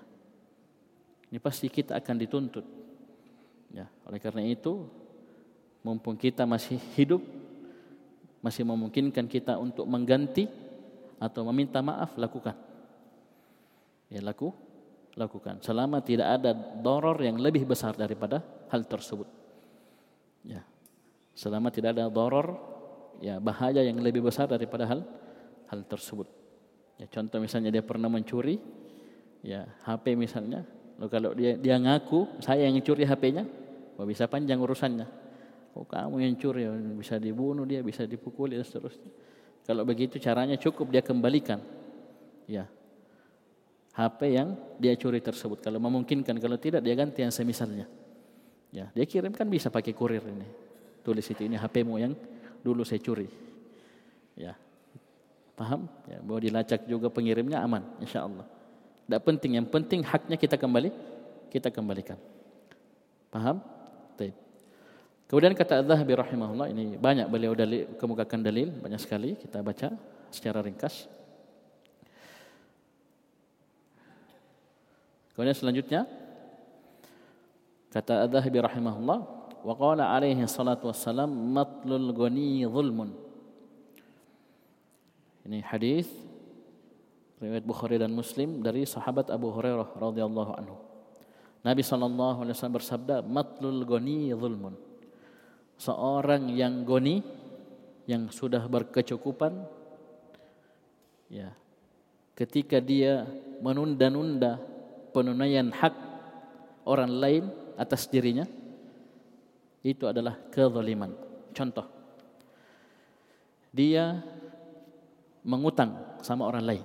Ini 1.33 1.39
pasti 1.43 1.67
kita 1.67 1.99
akan 1.99 2.17
dituntut. 2.17 2.67
Ya, 3.75 3.91
oleh 4.07 4.23
karena 4.23 4.47
itu 4.47 4.87
mumpung 5.83 6.17
kita 6.17 6.47
masih 6.47 6.79
hidup 6.95 7.21
masih 8.47 8.63
memungkinkan 8.63 9.27
kita 9.27 9.59
untuk 9.59 9.83
mengganti 9.91 10.47
atau 11.19 11.43
meminta 11.51 11.83
maaf 11.83 12.15
lakukan. 12.15 12.55
Ya 14.07 14.23
laku 14.23 14.55
lakukan 15.19 15.59
selama 15.67 15.99
tidak 15.99 16.39
ada 16.39 16.55
doror 16.55 17.19
yang 17.19 17.43
lebih 17.43 17.67
besar 17.67 17.99
daripada 17.99 18.39
hal 18.71 18.87
tersebut. 18.87 19.27
Ya. 20.47 20.63
Selama 21.37 21.69
tidak 21.69 21.99
ada 21.99 22.09
doror 22.09 22.57
ya 23.21 23.43
bahaya 23.43 23.83
yang 23.83 23.99
lebih 24.01 24.25
besar 24.25 24.49
daripada 24.49 24.87
hal 24.89 25.03
hal 25.69 25.81
tersebut. 25.85 26.31
Ya 26.97 27.07
contoh 27.11 27.43
misalnya 27.43 27.69
dia 27.69 27.85
pernah 27.85 28.09
mencuri 28.09 28.57
ya 29.45 29.69
HP 29.85 30.17
misalnya, 30.17 30.65
Lalu 30.97 31.09
kalau 31.13 31.31
dia 31.37 31.53
dia 31.61 31.77
ngaku 31.77 32.41
saya 32.41 32.65
yang 32.65 32.81
curi 32.81 33.05
HP-nya, 33.05 33.45
bisa 34.09 34.25
panjang 34.31 34.57
urusannya. 34.57 35.07
Oh 35.77 35.85
kamu 35.85 36.25
yang 36.25 36.35
curi 36.41 36.65
bisa 36.97 37.21
dibunuh 37.21 37.69
dia, 37.69 37.85
bisa 37.85 38.09
dipukuli 38.09 38.57
dan 38.57 38.65
seterusnya. 38.65 39.13
Kalau 39.69 39.85
begitu 39.85 40.17
caranya 40.17 40.57
cukup 40.57 40.89
dia 40.89 41.05
kembalikan. 41.05 41.61
Ya, 42.47 42.71
HP 43.97 44.39
yang 44.39 44.55
dia 44.79 44.95
curi 44.95 45.19
tersebut. 45.19 45.65
Kalau 45.65 45.83
memungkinkan, 45.83 46.37
kalau 46.37 46.61
tidak 46.61 46.85
dia 46.85 46.95
ganti 46.95 47.25
yang 47.25 47.35
semisalnya. 47.35 47.91
Ya, 48.77 48.93
dia 48.93 49.09
kirim 49.09 49.33
kan 49.33 49.49
bisa 49.49 49.73
pakai 49.73 49.97
kurir 49.97 50.21
ini. 50.21 50.45
Tulis 51.01 51.25
itu 51.25 51.49
ini 51.49 51.57
HPmu 51.57 51.97
yang 51.97 52.13
dulu 52.61 52.85
saya 52.85 53.01
curi. 53.01 53.25
Ya, 54.37 54.53
paham? 55.57 55.89
Ya, 56.05 56.21
bahwa 56.21 56.41
dilacak 56.45 56.85
juga 56.85 57.09
pengirimnya 57.09 57.65
aman, 57.65 57.81
insya 58.05 58.29
Allah. 58.29 58.45
Tidak 59.09 59.23
penting, 59.25 59.57
yang 59.57 59.65
penting 59.65 60.05
haknya 60.05 60.37
kita 60.37 60.61
kembali, 60.61 60.93
kita 61.49 61.73
kembalikan. 61.73 62.21
Paham? 63.33 63.65
Taib. 64.21 64.37
Kemudian 65.25 65.57
kata 65.57 65.81
Az-Zahabi 65.81 66.13
rahimahullah 66.13 66.69
ini 66.69 67.01
banyak 67.01 67.33
beliau 67.33 67.57
dalil, 67.57 67.97
kemukakan 67.97 68.45
dalil 68.45 68.77
banyak 68.77 69.01
sekali 69.01 69.41
kita 69.41 69.65
baca 69.65 69.97
secara 70.29 70.61
ringkas. 70.61 71.09
Kemudian 75.33 75.57
selanjutnya 75.57 76.26
kata 77.97 78.29
Adz-Dzahabi 78.29 78.61
rahimahullah 78.61 79.19
wa 79.65 79.73
qala 79.73 80.13
alaihi 80.13 80.45
salatu 80.45 80.93
wassalam 80.93 81.33
matlul 81.33 82.13
ghani 82.13 82.69
zulmun. 82.69 83.17
Ini 85.49 85.65
hadis 85.65 86.05
riwayat 87.41 87.65
Bukhari 87.65 87.97
dan 87.97 88.13
Muslim 88.13 88.61
dari 88.61 88.85
sahabat 88.85 89.33
Abu 89.33 89.49
Hurairah 89.49 89.97
radhiyallahu 89.97 90.53
anhu. 90.61 90.77
Nabi 91.65 91.81
sallallahu 91.81 92.45
alaihi 92.45 92.53
wasallam 92.53 92.77
bersabda 92.77 93.17
matlul 93.25 93.81
ghani 93.89 94.29
zulmun. 94.37 94.77
Seorang 95.81 96.53
yang 96.53 96.85
goni 96.85 97.25
yang 98.05 98.29
sudah 98.29 98.61
berkecukupan 98.69 99.57
ya 101.33 101.49
ketika 102.37 102.77
dia 102.77 103.25
menunda-nunda 103.65 104.61
penunaian 105.17 105.73
hak 105.73 105.97
orang 106.85 107.13
lain 107.13 107.45
atas 107.77 108.09
dirinya 108.09 108.45
itu 109.87 110.05
adalah 110.09 110.35
kezaliman. 110.51 111.15
Contoh, 111.55 111.87
dia 113.71 114.19
mengutang 115.47 116.19
sama 116.25 116.49
orang 116.49 116.65
lain. 116.67 116.85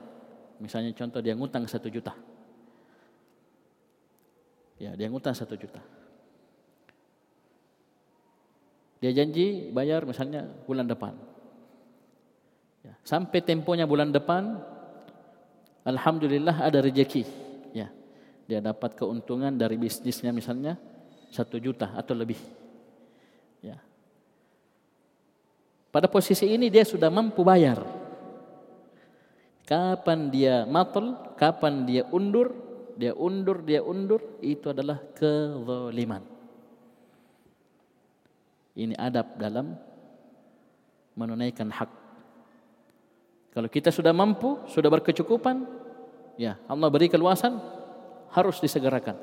Misalnya 0.61 0.93
contoh 0.93 1.17
dia 1.23 1.33
ngutang 1.33 1.65
satu 1.65 1.89
juta. 1.89 2.13
Ya, 4.77 4.93
dia 4.93 5.09
ngutang 5.09 5.33
satu 5.33 5.57
juta. 5.57 5.81
Dia 9.01 9.09
janji 9.17 9.73
bayar 9.73 10.05
misalnya 10.05 10.45
bulan 10.69 10.85
depan. 10.85 11.17
Ya, 12.85 12.93
sampai 13.01 13.41
temponya 13.41 13.89
bulan 13.89 14.13
depan, 14.13 14.61
Alhamdulillah 15.81 16.61
ada 16.61 16.85
rezeki. 16.85 17.25
Dia 18.49 18.59
dapat 18.59 18.97
keuntungan 18.97 19.53
dari 19.53 19.77
bisnisnya 19.77 20.33
misalnya 20.33 20.75
satu 21.31 21.55
juta 21.57 21.95
atau 21.95 22.11
lebih. 22.13 22.37
Ya. 23.63 23.79
Pada 25.91 26.11
posisi 26.11 26.47
ini 26.47 26.67
dia 26.67 26.83
sudah 26.83 27.07
mampu 27.07 27.43
bayar. 27.43 27.83
Kapan 29.67 30.27
dia 30.27 30.67
matul, 30.67 31.15
kapan 31.39 31.87
dia 31.87 32.03
undur, 32.11 32.51
dia 32.99 33.15
undur, 33.15 33.63
dia 33.63 33.79
undur, 33.79 34.19
itu 34.43 34.67
adalah 34.67 34.99
kezaliman. 35.15 36.23
Ini 38.75 38.95
adab 38.99 39.39
dalam 39.39 39.75
menunaikan 41.15 41.71
hak. 41.71 41.91
Kalau 43.51 43.67
kita 43.67 43.91
sudah 43.91 44.15
mampu, 44.15 44.59
sudah 44.71 44.87
berkecukupan, 44.87 45.67
ya 46.39 46.55
Allah 46.71 46.87
beri 46.87 47.11
keluasan, 47.11 47.59
harus 48.31 48.57
disegerakan. 48.63 49.19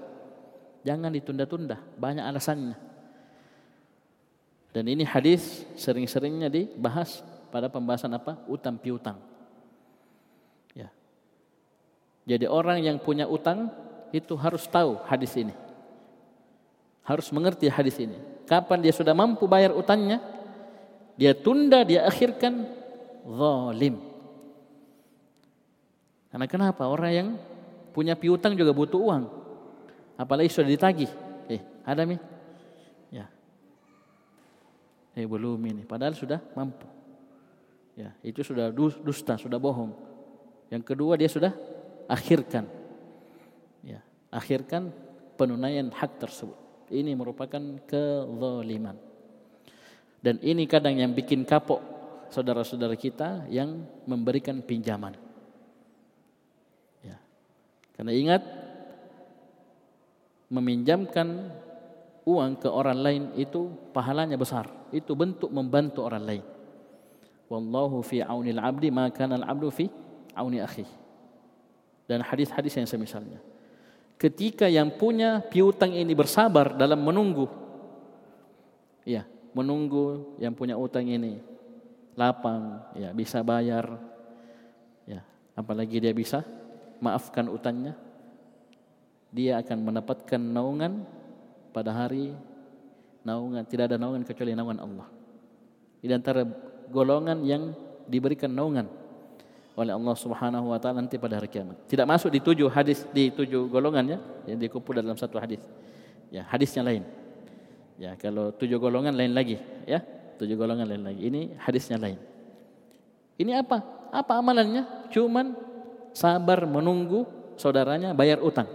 Jangan 0.85 1.11
ditunda-tunda, 1.13 1.81
banyak 1.99 2.25
alasannya. 2.25 2.77
Dan 4.73 4.85
ini 4.87 5.03
hadis 5.03 5.65
sering-seringnya 5.75 6.53
dibahas 6.53 7.25
pada 7.49 7.67
pembahasan 7.73 8.13
apa? 8.15 8.37
Utang 8.47 8.77
piutang. 8.77 9.17
Ya. 10.77 10.93
Jadi 12.29 12.45
orang 12.47 12.85
yang 12.85 13.01
punya 13.01 13.25
utang 13.25 13.73
itu 14.13 14.37
harus 14.37 14.69
tahu 14.69 15.01
hadis 15.09 15.33
ini. 15.35 15.57
Harus 17.03 17.33
mengerti 17.33 17.67
hadis 17.73 17.97
ini. 17.97 18.21
Kapan 18.45 18.85
dia 18.85 18.93
sudah 18.93 19.17
mampu 19.17 19.49
bayar 19.49 19.73
utangnya, 19.73 20.21
dia 21.17 21.33
tunda, 21.33 21.83
dia 21.85 22.05
akhirkan 22.05 22.69
zalim. 23.25 23.97
Karena 26.29 26.47
kenapa? 26.47 26.85
Orang 26.85 27.13
yang 27.13 27.29
punya 27.99 28.15
piutang 28.15 28.55
juga 28.55 28.71
butuh 28.71 29.03
uang. 29.03 29.27
Apalagi 30.15 30.47
sudah 30.55 30.71
ditagih. 30.71 31.11
Eh, 31.51 31.59
ada 31.83 32.07
mi? 32.07 32.15
Ya. 33.11 33.27
Eh, 35.19 35.27
belum 35.27 35.59
ini. 35.67 35.83
Padahal 35.83 36.15
sudah 36.15 36.39
mampu. 36.55 36.87
Ya, 37.99 38.15
itu 38.23 38.47
sudah 38.47 38.71
dusta, 38.79 39.35
sudah 39.35 39.59
bohong. 39.59 39.91
Yang 40.71 40.95
kedua 40.95 41.19
dia 41.19 41.27
sudah 41.27 41.51
akhirkan. 42.07 42.71
Ya, 43.83 43.99
akhirkan 44.31 44.95
penunaian 45.35 45.91
hak 45.91 46.23
tersebut. 46.23 46.55
Ini 46.95 47.19
merupakan 47.19 47.83
kezaliman. 47.83 48.95
Dan 50.23 50.39
ini 50.47 50.71
kadang 50.71 50.95
yang 50.95 51.11
bikin 51.19 51.43
kapok 51.43 51.83
saudara-saudara 52.31 52.95
kita 52.95 53.51
yang 53.51 53.83
memberikan 54.07 54.63
pinjaman. 54.63 55.28
Karena 57.99 58.15
ingat 58.15 58.43
meminjamkan 60.55 61.51
uang 62.23 62.63
ke 62.63 62.71
orang 62.71 62.99
lain 63.03 63.23
itu 63.35 63.75
pahalanya 63.91 64.39
besar. 64.39 64.71
Itu 64.95 65.19
bentuk 65.19 65.51
membantu 65.51 66.07
orang 66.07 66.23
lain. 66.23 66.45
Wallahu 67.51 67.99
fi 68.07 68.23
aunil 68.23 68.63
abdi 68.63 68.95
ma 68.95 69.11
kana 69.11 69.35
al 69.43 69.51
abdu 69.51 69.67
fi 69.75 69.91
auni 70.39 70.63
akhi. 70.63 70.87
Dan 72.07 72.23
hadis-hadis 72.23 72.79
yang 72.79 72.87
semisalnya. 72.87 73.43
Ketika 74.15 74.71
yang 74.71 74.95
punya 74.95 75.43
piutang 75.43 75.91
ini 75.91 76.15
bersabar 76.15 76.79
dalam 76.79 77.03
menunggu 77.03 77.51
ya, 79.03 79.27
menunggu 79.59 80.39
yang 80.39 80.55
punya 80.55 80.79
utang 80.79 81.07
ini 81.11 81.43
lapang, 82.15 82.83
ya 82.95 83.11
bisa 83.11 83.43
bayar, 83.43 83.91
ya 85.07 85.23
apalagi 85.55 86.03
dia 86.03 86.15
bisa 86.15 86.43
maafkan 86.99 87.47
utangnya, 87.51 87.95
dia 89.31 89.61
akan 89.61 89.79
mendapatkan 89.85 90.41
naungan 90.41 91.05
pada 91.71 91.93
hari 91.93 92.33
naungan 93.27 93.63
tidak 93.69 93.93
ada 93.93 93.97
naungan 94.01 94.25
kecuali 94.25 94.57
naungan 94.57 94.81
Allah. 94.81 95.09
Di 96.01 96.09
antara 96.15 96.47
golongan 96.89 97.45
yang 97.45 97.77
diberikan 98.09 98.49
naungan 98.49 98.89
oleh 99.79 99.93
Allah 99.95 100.17
Subhanahu 100.17 100.75
wa 100.75 100.79
taala 100.81 101.05
nanti 101.05 101.21
pada 101.21 101.39
hari 101.39 101.47
kiamat. 101.47 101.77
Tidak 101.87 102.03
masuk 102.09 102.35
di 102.35 102.41
tujuh 102.43 102.67
hadis 102.73 103.07
di 103.15 103.31
tujuh 103.31 103.71
golongannya 103.71 104.19
yang 104.49 104.59
dikumpul 104.59 104.97
dalam 104.97 105.15
satu 105.15 105.39
hadis. 105.39 105.63
Ya, 106.33 106.43
hadisnya 106.49 106.83
lain. 106.83 107.05
Ya, 107.99 108.15
kalau 108.19 108.51
tujuh 108.55 108.79
golongan 108.79 109.15
lain 109.15 109.35
lagi, 109.35 109.59
ya. 109.87 110.03
Tujuh 110.39 110.55
golongan 110.55 110.87
lain 110.87 111.03
lagi. 111.03 111.21
Ini 111.31 111.41
hadisnya 111.59 111.99
lain. 111.99 112.19
Ini 113.39 113.59
apa? 113.59 113.83
Apa 114.15 114.39
amalannya? 114.39 115.11
Cuman 115.11 115.55
sabar 116.19 116.67
menunggu 116.67 117.23
saudaranya 117.55 118.11
bayar 118.11 118.43
utang. 118.43 118.67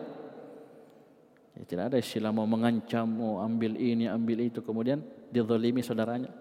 Ya, 1.59 1.63
tidak 1.67 1.91
ada 1.91 1.97
istilah 1.99 2.31
mau 2.31 2.47
mengancam, 2.47 3.03
mau 3.03 3.43
ambil 3.43 3.75
ini, 3.75 4.07
ambil 4.07 4.47
itu, 4.47 4.63
kemudian 4.63 5.03
dizalimi 5.27 5.83
saudaranya. 5.83 6.31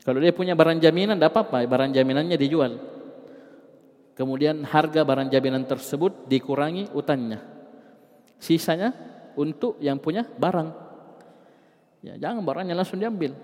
Kalau 0.00 0.18
dia 0.18 0.32
punya 0.32 0.56
barang 0.56 0.80
jaminan, 0.80 1.20
tidak 1.20 1.36
apa-apa, 1.36 1.68
barang 1.68 1.92
jaminannya 1.92 2.40
dijual. 2.40 2.72
Kemudian 4.16 4.64
harga 4.64 5.04
barang 5.04 5.28
jaminan 5.28 5.68
tersebut 5.68 6.24
dikurangi 6.24 6.88
utangnya. 6.96 7.44
Sisanya 8.40 8.96
untuk 9.36 9.76
yang 9.84 10.00
punya 10.00 10.24
barang. 10.24 10.68
Ya, 12.00 12.16
jangan 12.16 12.40
barangnya 12.40 12.72
langsung 12.72 12.96
diambil. 12.96 13.36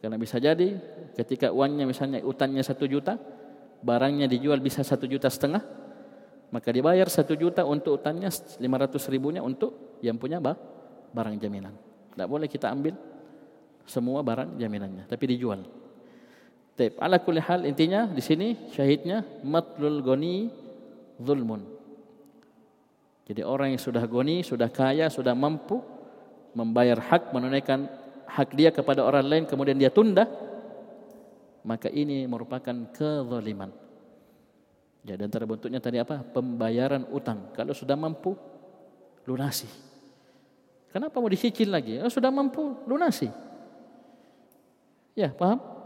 Karena 0.00 0.16
bisa 0.16 0.40
jadi 0.40 0.78
ketika 1.12 1.52
uangnya 1.52 1.84
misalnya 1.84 2.24
utangnya 2.24 2.64
satu 2.64 2.88
juta, 2.88 3.18
barangnya 3.84 4.30
dijual 4.30 4.62
bisa 4.62 4.80
satu 4.86 5.04
juta 5.04 5.26
setengah, 5.28 5.60
maka 6.48 6.72
dibayar 6.72 7.04
satu 7.08 7.36
juta 7.36 7.64
untuk 7.64 8.00
utangnya 8.00 8.32
lima 8.60 8.76
ratus 8.80 9.04
ribunya 9.12 9.44
untuk 9.44 10.00
yang 10.00 10.16
punya 10.16 10.40
barang 11.12 11.36
jaminan. 11.36 11.76
Tidak 12.14 12.28
boleh 12.28 12.48
kita 12.48 12.72
ambil 12.72 12.96
semua 13.88 14.20
barang 14.20 14.60
jaminannya, 14.60 15.08
tapi 15.08 15.24
dijual. 15.36 15.64
Taib. 16.78 16.94
Ala 17.02 17.18
kulli 17.18 17.42
hal 17.42 17.66
intinya 17.66 18.06
di 18.06 18.22
sini 18.22 18.70
syahidnya 18.70 19.42
matlul 19.42 20.00
goni 20.04 20.46
zulmun. 21.18 21.62
Jadi 23.28 23.44
orang 23.44 23.76
yang 23.76 23.82
sudah 23.82 24.04
goni, 24.08 24.40
sudah 24.40 24.72
kaya, 24.72 25.12
sudah 25.12 25.36
mampu 25.36 25.84
membayar 26.56 26.96
hak, 26.96 27.34
menunaikan 27.34 27.84
hak 28.24 28.56
dia 28.56 28.72
kepada 28.72 29.04
orang 29.04 29.26
lain 29.26 29.44
kemudian 29.44 29.76
dia 29.76 29.92
tunda, 29.92 30.24
maka 31.60 31.92
ini 31.92 32.24
merupakan 32.24 32.88
kezaliman. 32.96 33.68
Ya, 35.06 35.14
dan 35.14 35.30
antara 35.30 35.46
bentuknya 35.46 35.78
tadi 35.78 36.02
apa? 36.02 36.20
Pembayaran 36.20 37.06
utang. 37.14 37.54
Kalau 37.54 37.72
sudah 37.72 37.94
mampu, 37.94 38.34
lunasi. 39.24 39.70
Kenapa 40.90 41.20
mau 41.20 41.30
dicicil 41.30 41.70
lagi? 41.70 42.00
Kalau 42.00 42.12
sudah 42.12 42.30
mampu, 42.32 42.82
lunasi. 42.88 43.30
Ya, 45.14 45.30
paham? 45.34 45.78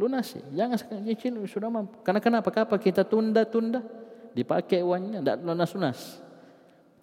lunasi. 0.00 0.40
Jangan 0.56 0.80
cicil 1.04 1.36
sudah 1.44 1.68
mampu. 1.68 2.00
Karena 2.00 2.24
kenapa? 2.24 2.48
Kenapa 2.48 2.80
kita 2.80 3.04
tunda-tunda? 3.04 3.84
Dipakai 4.32 4.80
uangnya, 4.80 5.20
tidak 5.20 5.36
lunas-lunas. 5.44 5.98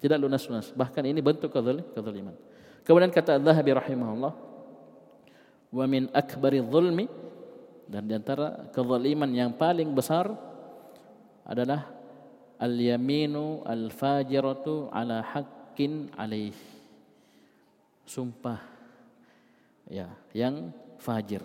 Tidak 0.02 0.18
lunas-lunas. 0.18 0.74
Bahkan 0.74 1.06
ini 1.06 1.22
bentuk 1.22 1.54
kezaliman. 1.54 2.34
Kemudian 2.82 3.12
kata 3.14 3.38
Al-Zahabi 3.38 3.70
rahimahullah, 3.76 4.32
wa 5.68 5.84
min 5.84 6.08
akbari 6.10 6.64
zulmi 6.64 7.06
dan 7.84 8.08
di 8.08 8.16
antara 8.16 8.72
kezaliman 8.72 9.28
yang 9.28 9.52
paling 9.54 9.92
besar 9.92 10.32
adalah 11.48 11.88
al-yaminu 12.60 13.64
al-fajiratu 13.64 14.92
ala 14.92 15.24
haqqin 15.24 16.12
alaih. 16.14 16.54
Sumpah 18.04 18.60
ya, 19.88 20.08
yang 20.36 20.72
fajir 21.00 21.40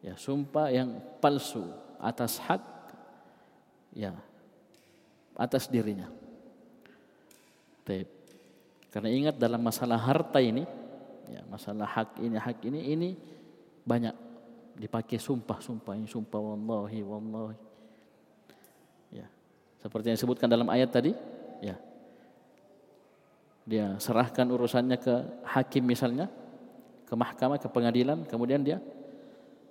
ya 0.00 0.16
sumpah 0.16 0.72
yang 0.72 0.96
palsu 1.20 1.64
atas 2.00 2.40
hak 2.40 2.62
ya 3.92 4.16
atas 5.36 5.68
dirinya. 5.68 6.08
Taib. 7.84 8.08
Karena 8.90 9.08
ingat 9.08 9.36
dalam 9.38 9.62
masalah 9.62 9.96
harta 9.96 10.42
ini, 10.42 10.66
ya 11.30 11.40
masalah 11.46 11.86
hak 11.88 12.20
ini 12.20 12.36
hak 12.36 12.58
ini 12.66 12.80
ini 12.92 13.10
banyak 13.86 14.12
dipakai 14.76 15.16
sumpah-sumpah 15.16 15.94
ini 15.96 16.08
sumpah 16.10 16.40
wallahi 16.40 17.00
wallahi. 17.00 17.69
Ya. 19.10 19.26
Seperti 19.82 20.10
yang 20.10 20.16
disebutkan 20.16 20.48
dalam 20.48 20.66
ayat 20.70 20.90
tadi, 20.90 21.12
ya. 21.60 21.76
Dia 23.68 24.00
serahkan 24.00 24.46
urusannya 24.50 24.96
ke 24.98 25.14
hakim 25.46 25.86
misalnya, 25.86 26.26
ke 27.06 27.14
mahkamah, 27.14 27.58
ke 27.60 27.68
pengadilan, 27.70 28.24
kemudian 28.26 28.62
dia 28.62 28.78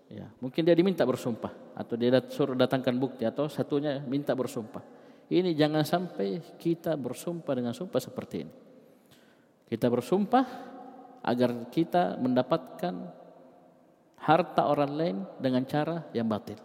Ya, 0.10 0.26
mungkin 0.42 0.66
dia 0.66 0.74
diminta 0.74 1.06
bersumpah 1.06 1.54
atau 1.78 1.94
dia 1.94 2.18
suruh 2.34 2.58
datangkan 2.58 2.98
bukti 2.98 3.30
atau 3.30 3.46
satunya 3.46 4.02
minta 4.02 4.34
bersumpah. 4.34 4.82
Ini 5.30 5.54
jangan 5.54 5.86
sampai 5.86 6.42
kita 6.58 6.98
bersumpah 6.98 7.54
dengan 7.54 7.78
sumpah 7.78 8.02
seperti 8.02 8.36
ini. 8.42 8.54
Kita 9.70 9.86
bersumpah 9.86 10.46
agar 11.22 11.70
kita 11.70 12.18
mendapatkan 12.18 12.94
harta 14.18 14.66
orang 14.66 14.92
lain 14.98 15.18
dengan 15.38 15.62
cara 15.70 16.10
yang 16.10 16.26
batil. 16.26 16.58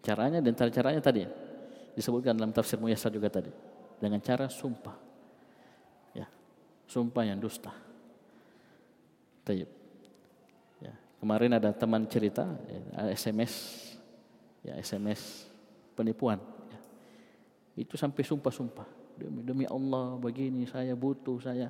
Caranya 0.00 0.40
dan 0.40 0.56
cara 0.56 0.70
caranya 0.72 1.00
tadi 1.04 1.24
ya, 1.24 1.30
disebutkan 1.92 2.32
dalam 2.32 2.50
tafsir 2.50 2.80
Muyassar 2.80 3.12
juga 3.12 3.28
tadi 3.28 3.52
dengan 4.00 4.20
cara 4.24 4.48
sumpah. 4.48 4.96
Ya, 6.16 6.26
sumpah 6.88 7.24
yang 7.28 7.36
dusta. 7.36 7.72
Tayyib. 9.44 9.80
Kemarin 11.20 11.60
ada 11.60 11.68
teman 11.76 12.08
cerita 12.08 12.48
SMS 13.12 13.52
ya 14.64 14.72
SMS 14.80 15.44
penipuan 15.92 16.40
ya. 16.72 16.80
Itu 17.84 18.00
sampai 18.00 18.24
sumpah-sumpah 18.24 18.88
demi 19.20 19.44
demi 19.44 19.64
Allah 19.68 20.16
begini 20.16 20.64
saya 20.64 20.96
butuh 20.96 21.36
saya 21.44 21.68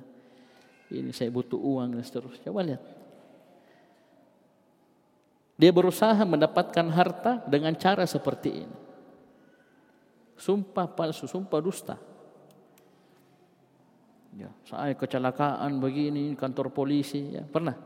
ini 0.87 1.11
saya 1.11 1.27
butuh 1.35 1.59
uang 1.59 1.99
dan 1.99 2.03
seterusnya. 2.03 2.47
Coba 2.47 2.63
lihat. 2.63 2.79
Dia 5.61 5.69
berusaha 5.69 6.17
mendapatkan 6.25 6.89
harta 6.89 7.37
dengan 7.45 7.77
cara 7.77 8.01
seperti 8.09 8.65
ini. 8.65 8.77
Sumpah 10.33 10.89
palsu, 10.89 11.29
sumpah 11.29 11.61
dusta. 11.61 12.01
Ya, 14.33 14.49
saya 14.65 14.97
kecelakaan 14.97 15.77
begini 15.77 16.33
kantor 16.33 16.73
polisi 16.73 17.37
ya, 17.37 17.45
pernah 17.45 17.77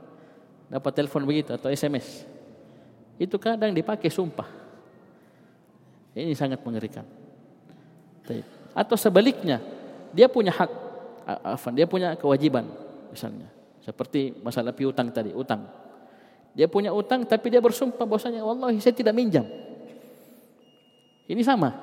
dapat 0.71 0.93
telepon 0.95 1.27
begitu 1.27 1.51
atau 1.51 1.67
SMS. 1.67 2.23
Itu 3.19 3.35
kadang 3.35 3.75
dipakai 3.75 4.07
sumpah. 4.07 4.47
Ini 6.15 6.31
sangat 6.31 6.63
mengerikan. 6.63 7.03
Atau 8.71 8.95
sebaliknya, 8.95 9.59
dia 10.15 10.31
punya 10.31 10.55
hak, 10.55 10.71
dia 11.75 11.83
punya 11.91 12.15
kewajiban 12.15 12.71
misalnya. 13.11 13.51
Seperti 13.83 14.31
masalah 14.39 14.71
piutang 14.71 15.11
tadi, 15.11 15.35
utang. 15.35 15.83
Dia 16.55 16.71
punya 16.71 16.95
utang 16.95 17.27
tapi 17.27 17.51
dia 17.51 17.59
bersumpah 17.59 18.07
bahwasanya 18.07 18.41
wallahi 18.41 18.79
saya 18.79 18.95
tidak 18.95 19.11
minjam. 19.11 19.43
Ini 21.27 21.41
sama. 21.43 21.75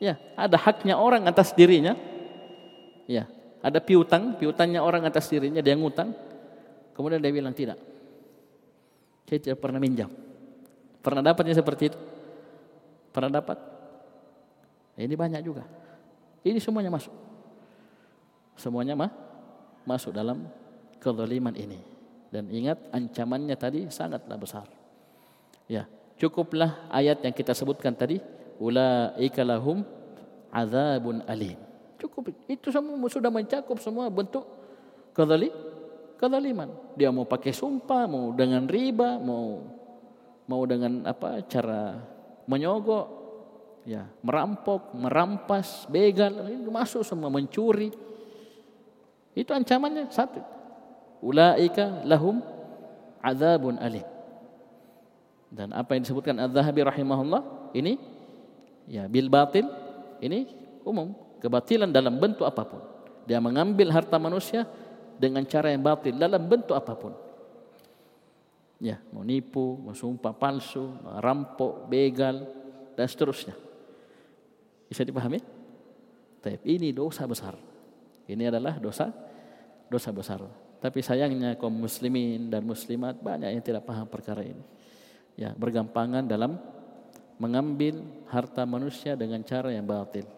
Ya, 0.00 0.16
ada 0.32 0.56
haknya 0.56 0.96
orang 0.96 1.28
atas 1.28 1.52
dirinya. 1.52 1.92
Ya, 3.04 3.28
ada 3.60 3.78
piutang, 3.78 4.36
piutangnya 4.40 4.80
orang 4.80 5.04
atas 5.04 5.28
dirinya 5.28 5.60
dia 5.60 5.76
ngutang. 5.76 6.16
Kemudian 6.96 7.20
dia 7.20 7.32
bilang 7.32 7.52
tidak. 7.52 7.76
Saya 9.28 9.38
tidak 9.44 9.58
pernah 9.60 9.76
minjam. 9.76 10.08
Pernah 11.04 11.20
dapatnya 11.20 11.54
seperti 11.54 11.92
itu? 11.92 11.98
Pernah 13.12 13.30
dapat? 13.42 13.58
Ini 14.96 15.12
banyak 15.12 15.42
juga. 15.44 15.68
Ini 16.40 16.56
semuanya 16.56 16.88
masuk. 16.88 17.12
Semuanya 18.56 18.96
mah 18.96 19.12
masuk 19.84 20.16
dalam 20.16 20.48
kezaliman 20.96 21.52
ini. 21.52 21.95
Dan 22.36 22.52
ingat 22.52 22.76
ancamannya 22.92 23.56
tadi 23.56 23.88
sangatlah 23.88 24.36
besar. 24.36 24.68
Ya, 25.64 25.88
cukuplah 26.20 26.84
ayat 26.92 27.24
yang 27.24 27.32
kita 27.32 27.56
sebutkan 27.56 27.96
tadi, 27.96 28.20
ulaika 28.60 29.40
lahum 29.40 29.80
azabun 30.52 31.24
alim. 31.24 31.56
Cukup 31.96 32.28
itu 32.44 32.68
semua 32.68 33.08
sudah 33.08 33.32
mencakup 33.32 33.80
semua 33.80 34.12
bentuk 34.12 34.44
kezaliman 35.16 35.76
kezaliman. 36.16 36.72
Dia 36.96 37.12
mau 37.12 37.28
pakai 37.28 37.52
sumpah, 37.52 38.08
mau 38.08 38.32
dengan 38.32 38.64
riba, 38.64 39.20
mau 39.20 39.62
mau 40.48 40.62
dengan 40.64 41.04
apa 41.04 41.44
cara 41.44 42.00
menyogok, 42.48 43.06
ya 43.84 44.08
merampok, 44.24 44.96
merampas, 44.96 45.84
begal, 45.92 46.32
masuk 46.72 47.04
semua 47.04 47.28
mencuri. 47.28 47.92
Itu 49.36 49.52
ancamannya 49.52 50.08
satu. 50.08 50.55
Ulaika 51.26 52.06
lahum 52.06 52.38
azabun 53.18 53.82
alim. 53.82 54.06
Dan 55.50 55.74
apa 55.74 55.98
yang 55.98 56.06
disebutkan 56.06 56.38
Az-Zahabi 56.38 56.86
rahimahullah 56.86 57.74
ini 57.74 57.98
ya 58.86 59.10
bil 59.10 59.26
batil 59.26 59.66
ini 60.22 60.46
umum 60.86 61.18
kebatilan 61.42 61.90
dalam 61.90 62.14
bentuk 62.22 62.46
apa 62.46 62.62
pun. 62.62 62.82
Dia 63.26 63.42
mengambil 63.42 63.90
harta 63.90 64.22
manusia 64.22 64.70
dengan 65.18 65.42
cara 65.42 65.74
yang 65.74 65.82
batil 65.82 66.14
dalam 66.14 66.46
bentuk 66.46 66.78
apa 66.78 66.94
pun. 66.94 67.12
Ya, 68.76 69.00
mau 69.08 69.24
nipu, 69.24 69.80
mau 69.80 69.96
sumpah 69.96 70.36
palsu, 70.36 70.92
rampok, 71.24 71.88
begal, 71.88 72.44
dan 72.92 73.08
seterusnya. 73.08 73.56
Bisa 74.86 75.00
dipahami? 75.00 75.40
Tapi 76.44 76.60
ini 76.62 76.92
dosa 76.92 77.24
besar. 77.24 77.56
Ini 78.28 78.52
adalah 78.52 78.76
dosa 78.76 79.10
dosa 79.88 80.12
besar. 80.12 80.65
Tapi 80.86 81.02
sayangnya 81.02 81.58
kaum 81.58 81.74
muslimin 81.74 82.46
dan 82.46 82.62
muslimat 82.62 83.18
banyak 83.18 83.58
yang 83.58 83.64
tidak 83.66 83.82
paham 83.82 84.06
perkara 84.06 84.46
ini. 84.46 84.62
Ya, 85.34 85.50
bergampangan 85.50 86.22
dalam 86.22 86.62
mengambil 87.42 88.06
harta 88.30 88.62
manusia 88.62 89.18
dengan 89.18 89.42
cara 89.42 89.74
yang 89.74 89.82
batil. 89.82 90.30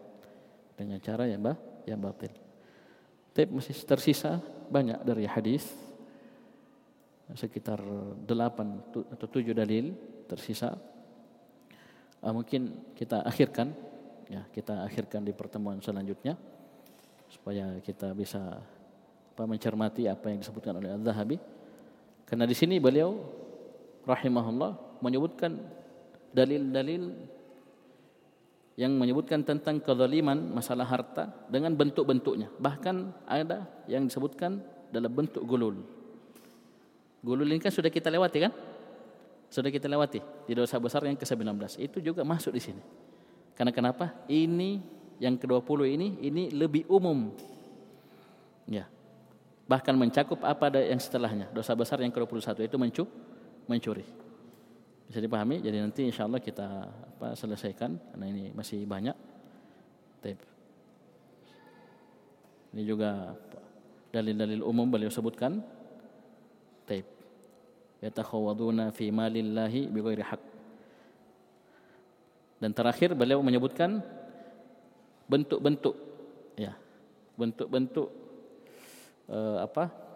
Dengan 0.73 0.97
cara 1.05 1.29
yang 1.29 1.45
bah, 1.45 1.61
yang 1.85 2.01
batil. 2.01 2.33
Tapi 3.37 3.45
masih 3.53 3.77
tersisa 3.85 4.41
banyak 4.73 5.05
dari 5.05 5.29
hadis 5.29 5.69
sekitar 7.37 7.85
delapan 8.25 8.81
atau 8.89 9.29
tujuh 9.29 9.53
dalil 9.53 9.93
tersisa. 10.25 10.73
Uh, 12.25 12.33
mungkin 12.33 12.73
kita 12.97 13.21
akhirkan, 13.21 13.77
ya 14.33 14.49
kita 14.49 14.81
akhirkan 14.89 15.29
di 15.29 15.37
pertemuan 15.37 15.77
selanjutnya 15.85 16.41
supaya 17.29 17.85
kita 17.85 18.17
bisa 18.17 18.65
mencermati 19.45 20.09
apa 20.09 20.33
yang 20.33 20.41
disebutkan 20.41 20.81
oleh 20.81 20.97
Al-Zahabi. 20.97 21.37
Karena 22.25 22.49
di 22.49 22.57
sini 22.57 22.81
beliau 22.81 23.15
rahimahullah 24.09 25.03
menyebutkan 25.05 25.59
dalil-dalil 26.33 27.13
yang 28.79 28.95
menyebutkan 28.95 29.43
tentang 29.43 29.83
kezaliman 29.83 30.39
masalah 30.55 30.87
harta 30.87 31.35
dengan 31.51 31.75
bentuk-bentuknya. 31.75 32.47
Bahkan 32.63 33.27
ada 33.27 33.67
yang 33.91 34.07
disebutkan 34.07 34.63
dalam 34.95 35.11
bentuk 35.11 35.43
gulul. 35.43 35.83
Gulul 37.19 37.51
ini 37.51 37.59
kan 37.59 37.75
sudah 37.75 37.91
kita 37.91 38.07
lewati 38.07 38.39
kan? 38.39 38.53
Sudah 39.51 39.73
kita 39.75 39.91
lewati 39.91 40.23
di 40.47 40.53
dosa 40.55 40.79
besar 40.79 41.03
yang 41.09 41.19
ke-19. 41.19 41.59
Itu 41.83 41.99
juga 41.99 42.23
masuk 42.23 42.55
di 42.55 42.63
sini. 42.63 42.83
Karena 43.59 43.75
kenapa? 43.75 44.15
Ini 44.31 44.79
yang 45.19 45.35
ke-20 45.35 45.81
ini 45.99 46.09
ini 46.23 46.43
lebih 46.55 46.87
umum. 46.87 47.35
Ya. 48.71 48.87
Bahkan 49.69 49.95
mencakup 50.01 50.41
apa 50.49 50.73
yang 50.81 50.97
setelahnya. 50.97 51.53
Dosa 51.53 51.77
besar 51.77 52.01
yang 52.01 52.09
ke-21 52.09 52.57
itu 52.65 52.77
mencu 52.81 53.05
mencuri. 53.69 54.05
Bisa 55.05 55.21
dipahami? 55.21 55.61
Jadi 55.61 55.77
nanti 55.77 56.09
insya 56.09 56.25
Allah 56.25 56.41
kita 56.41 56.89
apa, 56.89 57.37
selesaikan 57.37 57.97
karena 58.13 58.27
ini 58.33 58.49
masih 58.57 58.89
banyak. 58.89 59.13
Tape. 60.25 60.45
Ini 62.73 62.83
juga 62.85 63.37
dalil-dalil 64.09 64.65
umum 64.65 64.89
beliau 64.89 65.13
sebutkan. 65.13 65.61
Tape. 66.89 67.09
Yatakhawaduna 68.01 68.89
fi 68.89 69.13
malillahi 69.13 69.93
bighairi 69.93 70.25
haq. 70.25 70.43
Dan 72.59 72.73
terakhir 72.73 73.13
beliau 73.13 73.45
menyebutkan 73.45 74.01
bentuk-bentuk 75.29 75.95
ya. 76.57 76.73
Bentuk-bentuk 77.37 78.28
uh, 79.29 79.65
apa? 79.65 80.09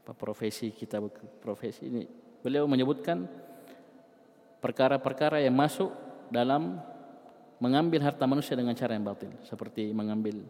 apa 0.00 0.12
profesi 0.16 0.74
kita 0.74 0.98
profesi 1.38 1.86
ini. 1.86 2.02
Beliau 2.42 2.66
menyebutkan 2.66 3.28
perkara-perkara 4.58 5.38
yang 5.38 5.54
masuk 5.54 5.92
dalam 6.32 6.82
mengambil 7.62 8.02
harta 8.02 8.26
manusia 8.26 8.56
dengan 8.58 8.74
cara 8.74 8.96
yang 8.96 9.06
batil. 9.06 9.30
Seperti 9.46 9.92
mengambil 9.94 10.42